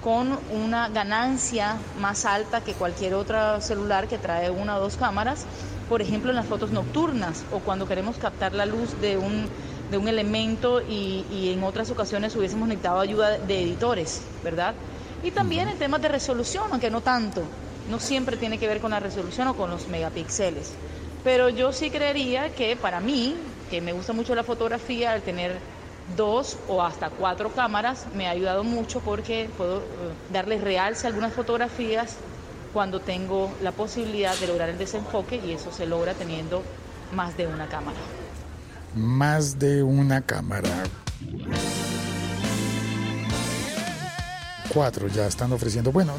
con 0.03 0.39
una 0.51 0.89
ganancia 0.89 1.75
más 1.99 2.25
alta 2.25 2.61
que 2.61 2.73
cualquier 2.73 3.13
otro 3.13 3.61
celular 3.61 4.07
que 4.07 4.17
trae 4.17 4.49
una 4.49 4.77
o 4.77 4.79
dos 4.79 4.97
cámaras, 4.97 5.45
por 5.87 6.01
ejemplo 6.01 6.31
en 6.31 6.37
las 6.37 6.47
fotos 6.47 6.71
nocturnas 6.71 7.43
o 7.51 7.59
cuando 7.59 7.87
queremos 7.87 8.17
captar 8.17 8.55
la 8.55 8.65
luz 8.65 8.99
de 8.99 9.17
un, 9.17 9.47
de 9.91 9.97
un 9.99 10.07
elemento 10.07 10.81
y, 10.81 11.23
y 11.31 11.53
en 11.53 11.63
otras 11.63 11.91
ocasiones 11.91 12.35
hubiésemos 12.35 12.67
necesitado 12.67 12.99
ayuda 12.99 13.37
de 13.37 13.61
editores, 13.61 14.23
¿verdad? 14.43 14.73
Y 15.21 15.29
también 15.29 15.67
en 15.67 15.77
temas 15.77 16.01
de 16.01 16.07
resolución, 16.07 16.63
aunque 16.71 16.89
no 16.89 17.01
tanto 17.01 17.43
no 17.89 17.99
siempre 17.99 18.37
tiene 18.37 18.57
que 18.57 18.67
ver 18.67 18.79
con 18.79 18.91
la 18.91 18.99
resolución 18.99 19.47
o 19.47 19.55
con 19.55 19.69
los 19.69 19.87
megapíxeles. 19.87 20.73
Pero 21.23 21.49
yo 21.49 21.73
sí 21.73 21.89
creería 21.89 22.53
que 22.53 22.75
para 22.75 22.99
mí, 22.99 23.35
que 23.69 23.81
me 23.81 23.93
gusta 23.93 24.13
mucho 24.13 24.35
la 24.35 24.43
fotografía, 24.43 25.11
al 25.11 25.21
tener 25.21 25.57
dos 26.15 26.57
o 26.67 26.81
hasta 26.81 27.09
cuatro 27.09 27.51
cámaras 27.51 28.05
me 28.15 28.27
ha 28.27 28.31
ayudado 28.31 28.63
mucho 28.63 29.01
porque 29.01 29.49
puedo 29.57 29.79
eh, 29.79 29.83
darle 30.31 30.57
realce 30.57 31.05
a 31.05 31.09
algunas 31.09 31.33
fotografías 31.33 32.15
cuando 32.73 33.01
tengo 33.01 33.51
la 33.61 33.71
posibilidad 33.71 34.37
de 34.37 34.47
lograr 34.47 34.69
el 34.69 34.77
desenfoque 34.77 35.41
y 35.45 35.51
eso 35.51 35.71
se 35.71 35.85
logra 35.85 36.13
teniendo 36.13 36.63
más 37.13 37.35
de 37.35 37.47
una 37.47 37.67
cámara. 37.67 37.97
Más 38.95 39.59
de 39.59 39.83
una 39.83 40.21
cámara. 40.21 40.69
Cuatro 44.73 45.07
ya 45.07 45.27
están 45.27 45.51
ofreciendo. 45.53 45.91
Bueno, 45.91 46.13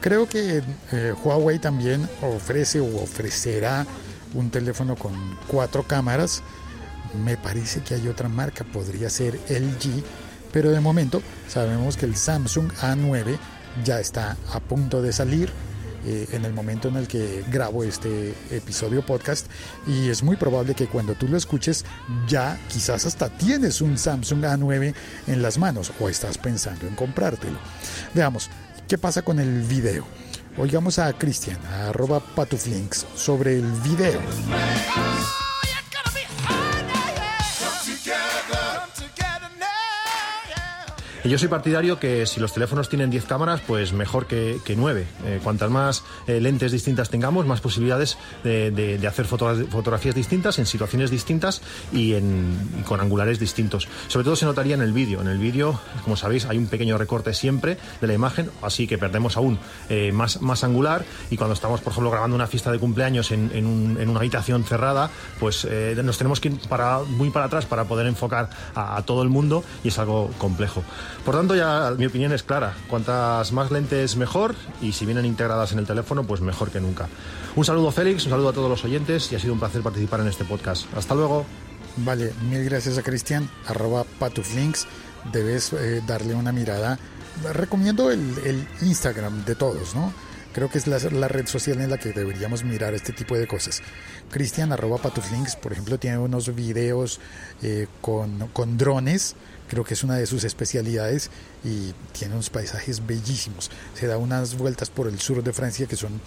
creo 0.00 0.28
que 0.28 0.62
eh, 0.92 1.14
Huawei 1.24 1.58
también 1.58 2.08
ofrece 2.22 2.80
o 2.80 3.02
ofrecerá 3.02 3.86
un 4.34 4.50
teléfono 4.50 4.96
con 4.96 5.14
cuatro 5.46 5.82
cámaras. 5.82 6.42
Me 7.24 7.36
parece 7.36 7.80
que 7.80 7.94
hay 7.94 8.08
otra 8.08 8.28
marca, 8.28 8.64
podría 8.64 9.08
ser 9.08 9.38
LG, 9.48 10.02
pero 10.52 10.70
de 10.70 10.80
momento 10.80 11.22
sabemos 11.48 11.96
que 11.96 12.06
el 12.06 12.16
Samsung 12.16 12.70
A9 12.80 13.38
ya 13.84 14.00
está 14.00 14.36
a 14.52 14.60
punto 14.60 15.00
de 15.02 15.12
salir 15.12 15.50
eh, 16.04 16.28
en 16.32 16.44
el 16.44 16.52
momento 16.52 16.88
en 16.88 16.96
el 16.96 17.08
que 17.08 17.44
grabo 17.50 17.82
este 17.82 18.32
episodio 18.50 19.04
podcast 19.04 19.46
y 19.86 20.08
es 20.08 20.22
muy 20.22 20.36
probable 20.36 20.74
que 20.74 20.86
cuando 20.86 21.14
tú 21.14 21.26
lo 21.26 21.36
escuches 21.36 21.84
ya 22.28 22.58
quizás 22.68 23.04
hasta 23.04 23.28
tienes 23.28 23.80
un 23.80 23.98
Samsung 23.98 24.44
A9 24.44 24.94
en 25.26 25.42
las 25.42 25.58
manos 25.58 25.92
o 25.98 26.08
estás 26.08 26.38
pensando 26.38 26.86
en 26.86 26.94
comprártelo. 26.94 27.58
Veamos, 28.14 28.48
¿qué 28.88 28.96
pasa 28.98 29.22
con 29.22 29.38
el 29.38 29.62
video? 29.62 30.04
Oigamos 30.56 30.98
a 30.98 31.12
Cristian, 31.12 31.58
arroba 31.66 32.20
patuflinks, 32.20 33.06
sobre 33.14 33.56
el 33.56 33.70
video. 33.82 34.18
Yo 41.24 41.36
soy 41.36 41.48
partidario 41.48 41.98
que 41.98 42.26
si 42.26 42.38
los 42.38 42.52
teléfonos 42.52 42.88
tienen 42.88 43.10
10 43.10 43.24
cámaras, 43.24 43.60
pues 43.66 43.92
mejor 43.92 44.26
que, 44.26 44.58
que 44.64 44.76
9. 44.76 45.06
Eh, 45.24 45.40
cuantas 45.42 45.70
más 45.70 46.04
eh, 46.26 46.40
lentes 46.40 46.70
distintas 46.70 47.10
tengamos, 47.10 47.44
más 47.46 47.60
posibilidades 47.60 48.18
de, 48.44 48.98
hacer 49.08 49.26
fotografías 49.26 50.14
distintas 50.14 50.58
en 50.58 50.66
situaciones 50.66 51.10
distintas 51.10 51.62
y, 51.92 52.14
con 52.86 53.00
angulares 53.00 53.38
distintos. 53.38 53.88
Sobre 54.08 54.24
todo 54.24 54.36
se 54.36 54.44
notaría 54.44 54.74
en 54.74 54.82
el 54.82 54.92
vídeo. 54.92 55.20
En 55.20 55.28
el 55.28 55.38
vídeo, 55.38 55.80
como 56.04 56.16
sabéis, 56.16 56.46
hay 56.46 56.58
un 56.58 56.66
pequeño 56.66 56.98
recorte 56.98 57.34
siempre 57.34 57.78
de 58.00 58.06
la 58.06 58.14
imagen, 58.14 58.50
así 58.62 58.86
que 58.86 58.98
perdemos 58.98 59.36
aún 59.36 59.58
eh, 59.88 60.12
más, 60.12 60.38
angular 60.62 61.04
y 61.30 61.36
cuando 61.36 61.54
estamos, 61.54 61.80
por 61.80 61.92
ejemplo, 61.92 62.10
grabando 62.10 62.36
una 62.36 62.46
fiesta 62.46 62.70
de 62.70 62.78
cumpleaños 62.78 63.32
en, 63.32 63.66
una 64.08 64.18
habitación 64.18 64.64
cerrada, 64.64 65.10
pues 65.38 65.66
nos 66.02 66.18
tenemos 66.18 66.40
que 66.40 66.48
ir 66.48 66.58
muy 67.08 67.30
para 67.30 67.46
atrás 67.46 67.66
para 67.66 67.84
poder 67.84 68.06
enfocar 68.06 68.50
a 68.74 69.02
todo 69.02 69.22
el 69.22 69.28
mundo 69.28 69.64
y 69.84 69.88
es 69.88 69.98
algo 69.98 70.30
complejo. 70.38 70.82
Por 71.28 71.36
tanto, 71.36 71.54
ya 71.54 71.94
mi 71.98 72.06
opinión 72.06 72.32
es 72.32 72.42
clara. 72.42 72.74
Cuantas 72.88 73.52
más 73.52 73.70
lentes, 73.70 74.16
mejor. 74.16 74.54
Y 74.80 74.92
si 74.92 75.04
vienen 75.04 75.26
integradas 75.26 75.72
en 75.72 75.78
el 75.78 75.84
teléfono, 75.84 76.24
pues 76.24 76.40
mejor 76.40 76.70
que 76.70 76.80
nunca. 76.80 77.06
Un 77.54 77.66
saludo, 77.66 77.90
Félix. 77.90 78.24
Un 78.24 78.30
saludo 78.30 78.48
a 78.48 78.52
todos 78.54 78.70
los 78.70 78.82
oyentes. 78.82 79.30
Y 79.30 79.36
ha 79.36 79.38
sido 79.38 79.52
un 79.52 79.58
placer 79.58 79.82
participar 79.82 80.20
en 80.20 80.28
este 80.28 80.46
podcast. 80.46 80.86
Hasta 80.96 81.14
luego. 81.14 81.44
Vale, 81.98 82.32
mil 82.48 82.64
gracias 82.64 82.96
a 82.96 83.02
Cristian. 83.02 83.46
Arroba 83.66 84.04
patuflinks. 84.18 84.86
Debes 85.30 85.74
eh, 85.74 86.02
darle 86.06 86.34
una 86.34 86.50
mirada. 86.50 86.98
Recomiendo 87.52 88.10
el, 88.10 88.66
Instagram 88.80 89.44
de 89.44 89.54
todos, 89.54 89.94
¿no? 89.94 90.14
Creo 90.54 90.70
que 90.70 90.78
es 90.78 90.86
la, 90.86 91.28
red 91.28 91.46
social 91.46 91.82
en 91.82 91.90
la 91.90 91.98
que 91.98 92.14
deberíamos 92.14 92.64
mirar 92.64 92.94
este 92.94 93.12
tipo 93.12 93.36
de 93.36 93.46
cosas. 93.46 93.82
Cristian, 94.30 94.72
arroba 94.72 94.96
patuflinks, 94.96 95.56
por 95.56 95.72
ejemplo, 95.72 95.98
tiene 95.98 96.16
unos 96.16 96.54
videos 96.54 97.20
eh, 97.60 97.86
con, 98.00 98.48
con 98.54 98.78
drones 98.78 99.36
creo 99.68 99.84
que 99.84 99.94
es 99.94 100.02
una 100.02 100.16
de 100.16 100.26
sus 100.26 100.44
especialidades 100.44 101.30
y 101.64 101.92
tiene 102.12 102.34
unos 102.34 102.50
paisajes 102.50 103.06
bellísimos. 103.06 103.70
Se 103.94 104.06
da 104.06 104.18
unas 104.18 104.56
vueltas 104.56 104.90
por 104.90 105.08
el 105.08 105.18
sur 105.20 105.42
de 105.42 105.52
Francia 105.52 105.86
que 105.86 105.96
son, 105.96 106.20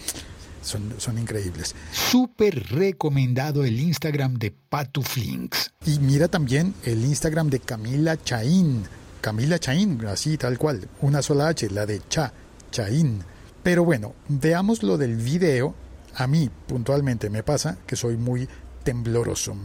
son, 0.62 0.94
son 0.98 1.18
increíbles. 1.18 1.76
Súper 1.92 2.68
recomendado 2.70 3.66
el 3.66 3.80
Instagram 3.80 4.36
de 4.36 4.52
Patuflinks. 4.52 5.74
Y 5.86 6.00
mira 6.00 6.28
también 6.28 6.74
el 6.86 7.04
Instagram 7.04 7.50
de 7.50 7.60
Camila 7.60 8.22
Chaín. 8.22 8.84
Camila 9.22 9.60
Chaín, 9.60 10.04
así 10.08 10.38
tal 10.38 10.58
cual, 10.58 10.88
una 11.02 11.22
sola 11.22 11.50
H, 11.50 11.70
la 11.70 11.86
de 11.86 12.02
Cha, 12.10 12.34
Chaín. 12.72 13.24
Pero 13.64 13.86
bueno, 13.86 14.16
veamos 14.28 14.82
lo 14.82 14.98
del 14.98 15.16
video. 15.16 15.76
A 16.16 16.28
mí 16.28 16.50
puntualmente 16.68 17.30
me 17.30 17.44
pasa 17.44 17.78
que 17.86 17.96
soy 17.96 18.18
muy 18.18 18.50
tembloroso. 18.84 19.56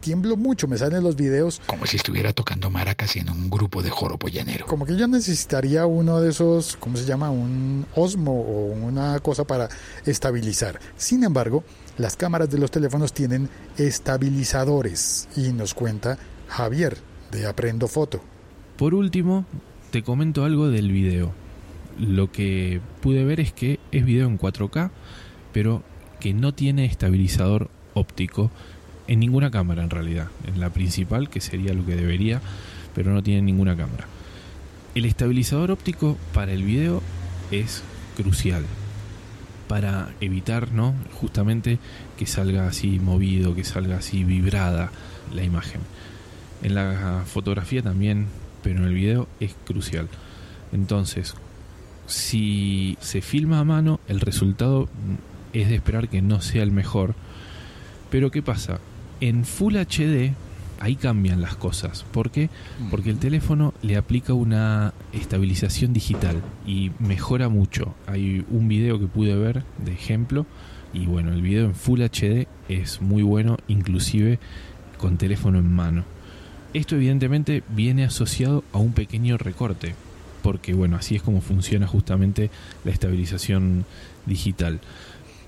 Tiemblo 0.00 0.36
mucho, 0.36 0.68
me 0.68 0.78
salen 0.78 1.02
los 1.02 1.16
videos. 1.16 1.60
Como 1.66 1.86
si 1.86 1.96
estuviera 1.96 2.32
tocando 2.32 2.70
maracas 2.70 3.16
en 3.16 3.30
un 3.30 3.50
grupo 3.50 3.82
de 3.82 3.90
joropo 3.90 4.28
llanero. 4.28 4.66
Como 4.66 4.86
que 4.86 4.96
yo 4.96 5.08
necesitaría 5.08 5.86
uno 5.86 6.20
de 6.20 6.30
esos, 6.30 6.76
¿cómo 6.76 6.96
se 6.96 7.04
llama? 7.04 7.30
Un 7.30 7.86
osmo 7.94 8.32
o 8.32 8.66
una 8.72 9.18
cosa 9.20 9.44
para 9.44 9.68
estabilizar. 10.04 10.78
Sin 10.96 11.24
embargo, 11.24 11.64
las 11.98 12.16
cámaras 12.16 12.50
de 12.50 12.58
los 12.58 12.70
teléfonos 12.70 13.12
tienen 13.12 13.48
estabilizadores 13.78 15.28
y 15.36 15.52
nos 15.52 15.74
cuenta 15.74 16.18
Javier 16.48 16.98
de 17.30 17.46
Aprendo 17.46 17.88
Foto. 17.88 18.20
Por 18.76 18.94
último, 18.94 19.46
te 19.90 20.02
comento 20.02 20.44
algo 20.44 20.68
del 20.68 20.92
video. 20.92 21.32
Lo 21.98 22.30
que 22.30 22.80
pude 23.00 23.24
ver 23.24 23.40
es 23.40 23.52
que 23.52 23.80
es 23.90 24.04
video 24.04 24.28
en 24.28 24.38
4K, 24.38 24.90
pero 25.52 25.82
que 26.20 26.34
no 26.34 26.52
tiene 26.54 26.84
estabilizador 26.84 27.70
óptico 27.96 28.50
en 29.08 29.20
ninguna 29.20 29.50
cámara 29.50 29.82
en 29.82 29.90
realidad. 29.90 30.28
En 30.46 30.60
la 30.60 30.70
principal, 30.70 31.28
que 31.28 31.40
sería 31.40 31.74
lo 31.74 31.84
que 31.84 31.96
debería, 31.96 32.40
pero 32.94 33.12
no 33.12 33.22
tiene 33.22 33.42
ninguna 33.42 33.76
cámara. 33.76 34.06
El 34.94 35.04
estabilizador 35.04 35.70
óptico 35.70 36.16
para 36.32 36.52
el 36.52 36.62
video 36.62 37.02
es 37.50 37.82
crucial 38.16 38.64
para 39.68 40.10
evitar, 40.20 40.72
¿no? 40.72 40.94
Justamente 41.14 41.78
que 42.18 42.26
salga 42.26 42.66
así 42.66 43.00
movido, 43.00 43.54
que 43.54 43.64
salga 43.64 43.96
así 43.96 44.24
vibrada 44.24 44.90
la 45.34 45.42
imagen. 45.42 45.80
En 46.62 46.74
la 46.74 47.24
fotografía 47.26 47.82
también, 47.82 48.26
pero 48.62 48.78
en 48.78 48.84
el 48.84 48.94
video 48.94 49.28
es 49.40 49.54
crucial. 49.66 50.08
Entonces, 50.72 51.34
si 52.06 52.96
se 53.00 53.20
filma 53.20 53.58
a 53.58 53.64
mano, 53.64 54.00
el 54.08 54.20
resultado 54.20 54.88
es 55.52 55.68
de 55.68 55.76
esperar 55.76 56.08
que 56.08 56.22
no 56.22 56.40
sea 56.40 56.62
el 56.62 56.70
mejor, 56.70 57.14
pero 58.10 58.30
¿qué 58.30 58.42
pasa? 58.42 58.80
En 59.20 59.44
Full 59.44 59.76
HD 59.76 60.34
ahí 60.80 60.96
cambian 60.96 61.40
las 61.40 61.56
cosas. 61.56 62.04
¿Por 62.12 62.30
qué? 62.30 62.50
Porque 62.90 63.10
el 63.10 63.18
teléfono 63.18 63.74
le 63.82 63.96
aplica 63.96 64.34
una 64.34 64.92
estabilización 65.12 65.92
digital 65.92 66.42
y 66.66 66.92
mejora 66.98 67.48
mucho. 67.48 67.94
Hay 68.06 68.44
un 68.50 68.68
video 68.68 68.98
que 68.98 69.06
pude 69.06 69.34
ver 69.34 69.62
de 69.84 69.92
ejemplo 69.92 70.46
y 70.92 71.06
bueno, 71.06 71.32
el 71.32 71.42
video 71.42 71.64
en 71.64 71.74
Full 71.74 72.00
HD 72.02 72.46
es 72.68 73.00
muy 73.00 73.22
bueno, 73.22 73.56
inclusive 73.68 74.38
con 74.98 75.18
teléfono 75.18 75.58
en 75.58 75.72
mano. 75.72 76.04
Esto 76.74 76.96
evidentemente 76.96 77.62
viene 77.68 78.04
asociado 78.04 78.64
a 78.72 78.78
un 78.78 78.92
pequeño 78.92 79.38
recorte, 79.38 79.94
porque 80.42 80.74
bueno, 80.74 80.96
así 80.96 81.16
es 81.16 81.22
como 81.22 81.40
funciona 81.40 81.86
justamente 81.86 82.50
la 82.84 82.92
estabilización 82.92 83.84
digital 84.26 84.80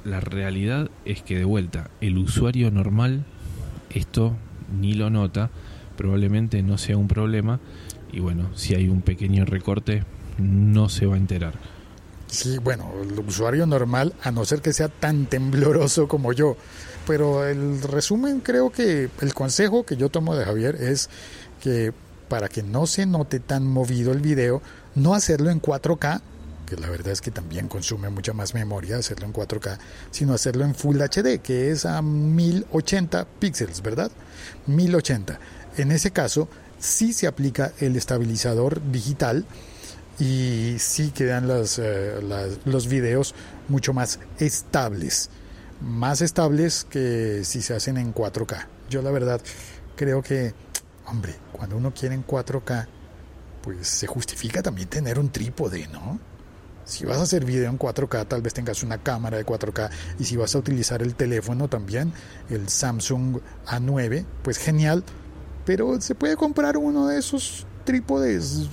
la 0.04 0.20
realidad 0.20 0.90
es 1.04 1.22
que 1.22 1.36
de 1.36 1.44
vuelta, 1.44 1.90
el 2.00 2.18
usuario 2.18 2.70
normal 2.70 3.24
esto 3.90 4.36
ni 4.78 4.94
lo 4.94 5.10
nota, 5.10 5.50
probablemente 5.96 6.62
no 6.62 6.78
sea 6.78 6.96
un 6.96 7.08
problema 7.08 7.60
y 8.12 8.20
bueno, 8.20 8.50
si 8.54 8.74
hay 8.74 8.88
un 8.88 9.02
pequeño 9.02 9.44
recorte 9.44 10.04
no 10.38 10.88
se 10.88 11.06
va 11.06 11.14
a 11.14 11.18
enterar. 11.18 11.54
Sí, 12.28 12.58
bueno, 12.58 12.92
el 13.02 13.18
usuario 13.20 13.66
normal, 13.66 14.12
a 14.22 14.30
no 14.30 14.44
ser 14.44 14.60
que 14.60 14.72
sea 14.72 14.88
tan 14.88 15.26
tembloroso 15.26 16.08
como 16.08 16.32
yo. 16.32 16.56
Pero 17.06 17.46
el 17.46 17.80
resumen, 17.80 18.40
creo 18.40 18.70
que 18.70 19.08
el 19.20 19.34
consejo 19.34 19.84
que 19.84 19.96
yo 19.96 20.10
tomo 20.10 20.36
de 20.36 20.44
Javier 20.44 20.76
es 20.76 21.08
que 21.62 21.92
para 22.28 22.48
que 22.50 22.62
no 22.62 22.86
se 22.86 23.06
note 23.06 23.40
tan 23.40 23.66
movido 23.66 24.12
el 24.12 24.20
video, 24.20 24.60
no 24.94 25.14
hacerlo 25.14 25.50
en 25.50 25.62
4K, 25.62 26.20
que 26.68 26.76
la 26.76 26.90
verdad 26.90 27.12
es 27.12 27.20
que 27.20 27.30
también 27.30 27.68
consume 27.68 28.10
mucha 28.10 28.32
más 28.32 28.54
memoria 28.54 28.98
hacerlo 28.98 29.26
en 29.26 29.32
4K, 29.32 29.78
sino 30.10 30.34
hacerlo 30.34 30.64
en 30.64 30.74
Full 30.74 31.00
HD, 31.00 31.40
que 31.40 31.70
es 31.70 31.86
a 31.86 32.02
1080 32.02 33.26
píxeles, 33.40 33.82
¿verdad? 33.82 34.10
1080. 34.66 35.38
En 35.76 35.92
ese 35.92 36.10
caso, 36.10 36.48
sí 36.78 37.12
se 37.12 37.26
aplica 37.26 37.72
el 37.80 37.96
estabilizador 37.96 38.80
digital 38.90 39.44
y 40.18 40.76
sí 40.78 41.10
quedan 41.10 41.48
eh, 41.50 42.54
los 42.64 42.88
videos 42.88 43.34
mucho 43.68 43.92
más 43.92 44.18
estables, 44.38 45.30
más 45.80 46.20
estables 46.20 46.84
que 46.88 47.42
si 47.44 47.62
se 47.62 47.74
hacen 47.74 47.96
en 47.96 48.12
4K. 48.12 48.66
Yo 48.90 49.02
la 49.02 49.10
verdad 49.10 49.40
creo 49.96 50.22
que, 50.22 50.54
hombre, 51.06 51.34
cuando 51.52 51.76
uno 51.76 51.92
quiere 51.94 52.14
en 52.14 52.26
4K, 52.26 52.86
pues 53.62 53.86
se 53.86 54.06
justifica 54.06 54.62
también 54.62 54.88
tener 54.88 55.18
un 55.18 55.30
trípode, 55.30 55.86
¿no? 55.88 56.18
Si 56.88 57.04
vas 57.04 57.18
a 57.18 57.24
hacer 57.24 57.44
video 57.44 57.68
en 57.68 57.78
4K, 57.78 58.28
tal 58.28 58.40
vez 58.40 58.54
tengas 58.54 58.82
una 58.82 58.96
cámara 58.96 59.36
de 59.36 59.44
4K. 59.44 59.90
Y 60.18 60.24
si 60.24 60.38
vas 60.38 60.54
a 60.54 60.58
utilizar 60.58 61.02
el 61.02 61.14
teléfono 61.14 61.68
también, 61.68 62.14
el 62.48 62.70
Samsung 62.70 63.40
A9, 63.66 64.24
pues 64.42 64.56
genial. 64.56 65.04
pero 65.66 66.00
se 66.00 66.14
puede 66.14 66.34
comprar 66.34 66.78
uno 66.78 67.06
de 67.06 67.18
esos 67.18 67.66
trípodes, 67.84 68.70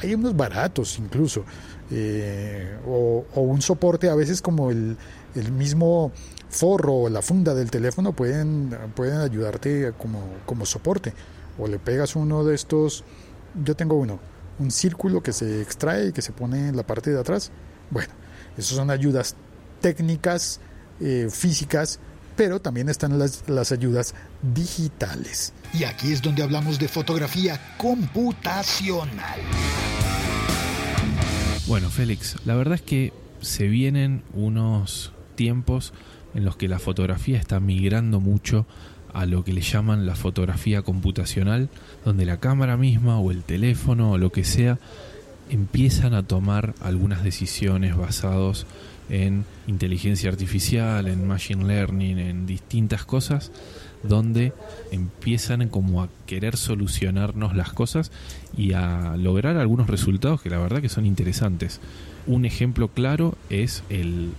hay 0.00 0.14
unos 0.14 0.36
baratos 0.36 0.98
incluso, 0.98 1.44
eh, 1.92 2.76
o, 2.84 3.24
un 3.36 3.62
soporte 3.62 4.10
a 4.10 4.16
veces 4.16 4.42
como 4.42 4.72
el, 4.72 4.96
el 5.36 5.52
mismo 5.52 6.10
forro 6.48 6.94
o 6.94 7.08
la 7.08 7.22
funda 7.22 7.54
del 7.54 7.70
teléfono 7.70 8.14
pueden, 8.14 8.76
pueden 8.96 9.18
ayudarte 9.18 9.92
como, 9.96 10.24
como 10.44 10.66
soporte. 10.66 11.14
O 11.56 11.68
le 11.68 11.78
pegas 11.78 12.16
uno 12.16 12.42
de 12.42 12.56
estos, 12.56 13.04
yo 13.64 13.76
tengo 13.76 13.94
uno, 13.94 14.18
un 14.58 14.70
círculo 14.70 15.22
que 15.22 15.32
se 15.32 15.62
extrae 15.62 16.08
y 16.08 16.12
que 16.12 16.22
se 16.22 16.32
pone 16.32 16.68
en 16.68 16.76
la 16.76 16.86
parte 16.86 17.10
de 17.10 17.20
atrás. 17.20 17.50
Bueno, 17.90 18.12
esas 18.56 18.76
son 18.76 18.90
ayudas 18.90 19.36
técnicas, 19.80 20.60
eh, 21.00 21.28
físicas, 21.30 22.00
pero 22.36 22.60
también 22.60 22.88
están 22.88 23.18
las, 23.18 23.48
las 23.48 23.72
ayudas 23.72 24.14
digitales. 24.54 25.52
Y 25.72 25.84
aquí 25.84 26.12
es 26.12 26.22
donde 26.22 26.42
hablamos 26.42 26.78
de 26.78 26.88
fotografía 26.88 27.60
computacional. 27.76 29.40
Bueno, 31.66 31.90
Félix, 31.90 32.36
la 32.46 32.54
verdad 32.54 32.74
es 32.74 32.82
que 32.82 33.12
se 33.40 33.68
vienen 33.68 34.22
unos 34.34 35.12
tiempos 35.34 35.92
en 36.34 36.44
los 36.44 36.56
que 36.56 36.68
la 36.68 36.78
fotografía 36.78 37.38
está 37.38 37.60
migrando 37.60 38.20
mucho 38.20 38.66
a 39.12 39.26
lo 39.26 39.44
que 39.44 39.52
le 39.52 39.60
llaman 39.60 40.06
la 40.06 40.14
fotografía 40.14 40.82
computacional, 40.82 41.68
donde 42.04 42.24
la 42.24 42.38
cámara 42.38 42.76
misma 42.76 43.18
o 43.18 43.30
el 43.30 43.42
teléfono 43.42 44.12
o 44.12 44.18
lo 44.18 44.30
que 44.32 44.44
sea 44.44 44.78
empiezan 45.50 46.14
a 46.14 46.22
tomar 46.22 46.74
algunas 46.80 47.22
decisiones 47.24 47.96
basados 47.96 48.66
en 49.08 49.44
inteligencia 49.66 50.30
artificial, 50.30 51.08
en 51.08 51.26
machine 51.26 51.64
learning, 51.64 52.18
en 52.18 52.46
distintas 52.46 53.04
cosas, 53.04 53.50
donde 54.02 54.52
empiezan 54.90 55.68
como 55.68 56.02
a 56.02 56.08
querer 56.26 56.56
solucionarnos 56.56 57.56
las 57.56 57.72
cosas 57.72 58.12
y 58.56 58.72
a 58.72 59.16
lograr 59.16 59.56
algunos 59.56 59.88
resultados 59.88 60.42
que 60.42 60.50
la 60.50 60.58
verdad 60.58 60.80
que 60.82 60.88
son 60.88 61.06
interesantes. 61.06 61.80
Un 62.26 62.44
ejemplo 62.44 62.88
claro 62.88 63.36
es 63.48 63.82
el 63.88 64.32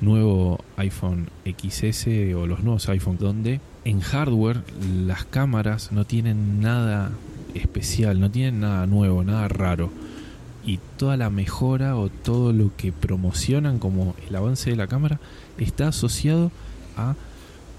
nuevo 0.00 0.62
iPhone 0.76 1.28
XS 1.44 2.06
o 2.34 2.46
los 2.46 2.62
nuevos 2.62 2.88
iPhone 2.88 3.18
donde 3.18 3.60
en 3.84 4.00
hardware 4.00 4.62
las 5.06 5.24
cámaras 5.24 5.92
no 5.92 6.04
tienen 6.04 6.60
nada 6.60 7.10
especial, 7.54 8.20
no 8.20 8.30
tienen 8.30 8.60
nada 8.60 8.86
nuevo, 8.86 9.24
nada 9.24 9.48
raro. 9.48 9.90
Y 10.64 10.78
toda 10.98 11.16
la 11.16 11.30
mejora 11.30 11.96
o 11.96 12.10
todo 12.10 12.52
lo 12.52 12.70
que 12.76 12.92
promocionan 12.92 13.78
como 13.78 14.14
el 14.28 14.36
avance 14.36 14.70
de 14.70 14.76
la 14.76 14.86
cámara 14.86 15.18
está 15.58 15.88
asociado 15.88 16.52
a 16.96 17.14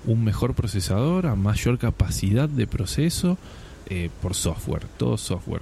un 0.06 0.24
mejor 0.24 0.56
procesador, 0.56 1.28
a 1.28 1.36
mayor 1.36 1.78
capacidad 1.78 2.50
de 2.50 2.66
proceso 2.66 3.38
eh, 3.88 4.10
por 4.22 4.34
software, 4.34 4.86
todo 4.98 5.18
software. 5.18 5.62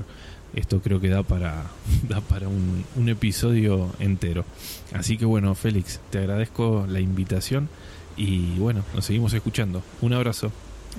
Esto 0.55 0.81
creo 0.81 0.99
que 0.99 1.09
da 1.09 1.23
para, 1.23 1.65
da 2.07 2.21
para 2.21 2.47
un, 2.47 2.85
un 2.95 3.09
episodio 3.09 3.91
entero. 3.99 4.45
Así 4.93 5.17
que 5.17 5.25
bueno, 5.25 5.53
Félix, 5.55 5.99
te 6.09 6.19
agradezco 6.19 6.85
la 6.87 7.01
invitación 7.01 7.67
y 8.19 8.59
bueno, 8.59 8.83
nos 8.93 9.05
seguimos 9.05 9.33
escuchando. 9.33 9.81
Un 10.01 10.13
abrazo. 10.13 10.51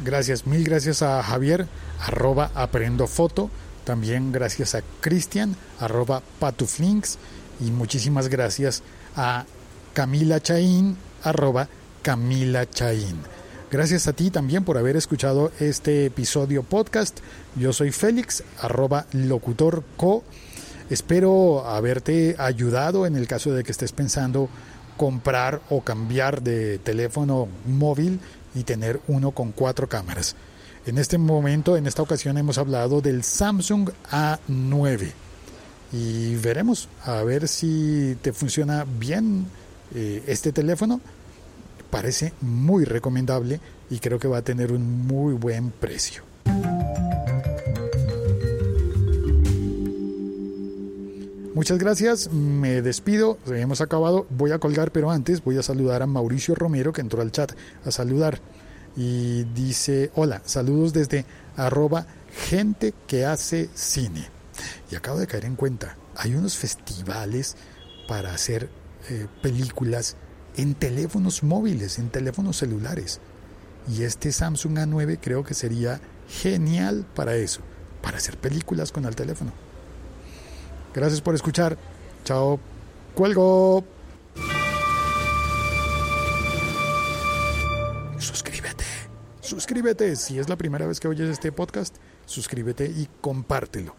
Gracias, 0.03 0.47
mil 0.47 0.65
gracias 0.65 1.03
a 1.03 1.23
Javier, 1.23 1.67
arroba 2.01 2.51
aprendo 2.55 3.07
foto. 3.07 3.51
También 3.85 4.33
gracias 4.33 4.75
a 4.75 4.83
Cristian, 5.01 5.55
arroba 5.79 6.23
patuflinks. 6.39 7.19
Y 7.61 7.71
muchísimas 7.71 8.29
gracias 8.29 8.83
a 9.17 9.45
Camila 9.93 10.41
Chaín, 10.41 10.97
arroba 11.23 11.69
Camila 12.01 12.69
Chaín. 12.69 13.19
Gracias 13.71 14.09
a 14.09 14.15
ti 14.15 14.31
también 14.31 14.65
por 14.65 14.79
haber 14.79 14.97
escuchado 14.97 15.53
este 15.61 16.07
episodio 16.07 16.63
podcast. 16.63 17.19
Yo 17.55 17.75
soy 17.75 17.93
Félix, 17.93 18.43
arroba 18.61 19.05
locutorco. 19.13 20.25
Espero 20.89 21.67
haberte 21.67 22.35
ayudado 22.39 23.07
en 23.07 23.15
el 23.15 23.29
caso 23.29 23.53
de 23.53 23.63
que 23.63 23.73
estés 23.73 23.93
pensando 23.93 24.49
comprar 25.01 25.63
o 25.71 25.81
cambiar 25.81 26.43
de 26.43 26.77
teléfono 26.77 27.49
móvil 27.65 28.21
y 28.55 28.65
tener 28.65 29.01
uno 29.09 29.31
con 29.31 29.51
cuatro 29.51 29.89
cámaras. 29.89 30.37
En 30.85 30.99
este 30.99 31.17
momento, 31.17 31.79
en 31.79 31.87
esta 31.87 32.03
ocasión, 32.03 32.37
hemos 32.37 32.59
hablado 32.59 33.01
del 33.01 33.25
Samsung 33.25 33.89
A9 34.11 35.11
y 35.91 36.35
veremos 36.35 36.91
a 37.03 37.23
ver 37.23 37.49
si 37.49 38.19
te 38.21 38.35
funciona 38.35 38.85
bien 38.85 39.47
eh, 39.95 40.23
este 40.27 40.53
teléfono. 40.53 41.01
Parece 41.89 42.35
muy 42.43 42.85
recomendable 42.85 43.59
y 43.89 44.01
creo 44.01 44.19
que 44.19 44.29
va 44.29 44.37
a 44.37 44.43
tener 44.43 44.71
un 44.71 45.07
muy 45.07 45.33
buen 45.33 45.71
precio. 45.71 46.30
Muchas 51.61 51.77
gracias, 51.77 52.33
me 52.33 52.81
despido, 52.81 53.37
hemos 53.47 53.83
acabado, 53.83 54.27
voy 54.31 54.51
a 54.51 54.59
colgar, 54.59 54.93
pero 54.93 55.11
antes 55.11 55.45
voy 55.45 55.59
a 55.59 55.63
saludar 55.63 56.01
a 56.01 56.07
Mauricio 56.07 56.55
Romero 56.55 56.95
que 56.95 57.03
entró 57.03 57.21
al 57.21 57.33
chat 57.33 57.53
a 57.85 57.91
saludar 57.91 58.41
y 58.97 59.45
dice, 59.53 60.11
hola, 60.15 60.41
saludos 60.47 60.95
desde 60.95 61.27
arroba 61.57 62.07
gente 62.49 62.95
que 63.07 63.27
hace 63.27 63.69
cine. 63.75 64.27
Y 64.91 64.97
acabo 64.97 65.19
de 65.19 65.27
caer 65.27 65.45
en 65.45 65.55
cuenta, 65.55 65.99
hay 66.17 66.35
unos 66.35 66.57
festivales 66.57 67.57
para 68.09 68.33
hacer 68.33 68.71
eh, 69.11 69.27
películas 69.43 70.17
en 70.57 70.73
teléfonos 70.75 71.43
móviles, 71.43 71.99
en 71.99 72.09
teléfonos 72.09 72.57
celulares. 72.57 73.21
Y 73.87 74.05
este 74.05 74.33
Samsung 74.33 74.79
A9 74.79 75.19
creo 75.21 75.45
que 75.45 75.53
sería 75.53 76.01
genial 76.27 77.05
para 77.15 77.37
eso, 77.37 77.61
para 78.01 78.17
hacer 78.17 78.39
películas 78.39 78.93
con 78.93 79.05
el 79.05 79.15
teléfono. 79.15 79.53
Gracias 80.95 81.21
por 81.21 81.35
escuchar. 81.35 81.77
Chao. 82.25 82.59
Cuelgo. 83.15 83.85
Suscríbete. 88.19 88.85
Suscríbete. 89.41 90.17
Si 90.17 90.39
es 90.39 90.49
la 90.49 90.57
primera 90.57 90.87
vez 90.87 91.01
que 91.01 91.09
oyes 91.09 91.29
este 91.29 91.53
podcast, 91.53 91.97
suscríbete 92.27 92.87
y 92.87 93.09
compártelo. 93.21 93.95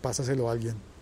Pásaselo 0.00 0.48
a 0.48 0.52
alguien. 0.52 0.93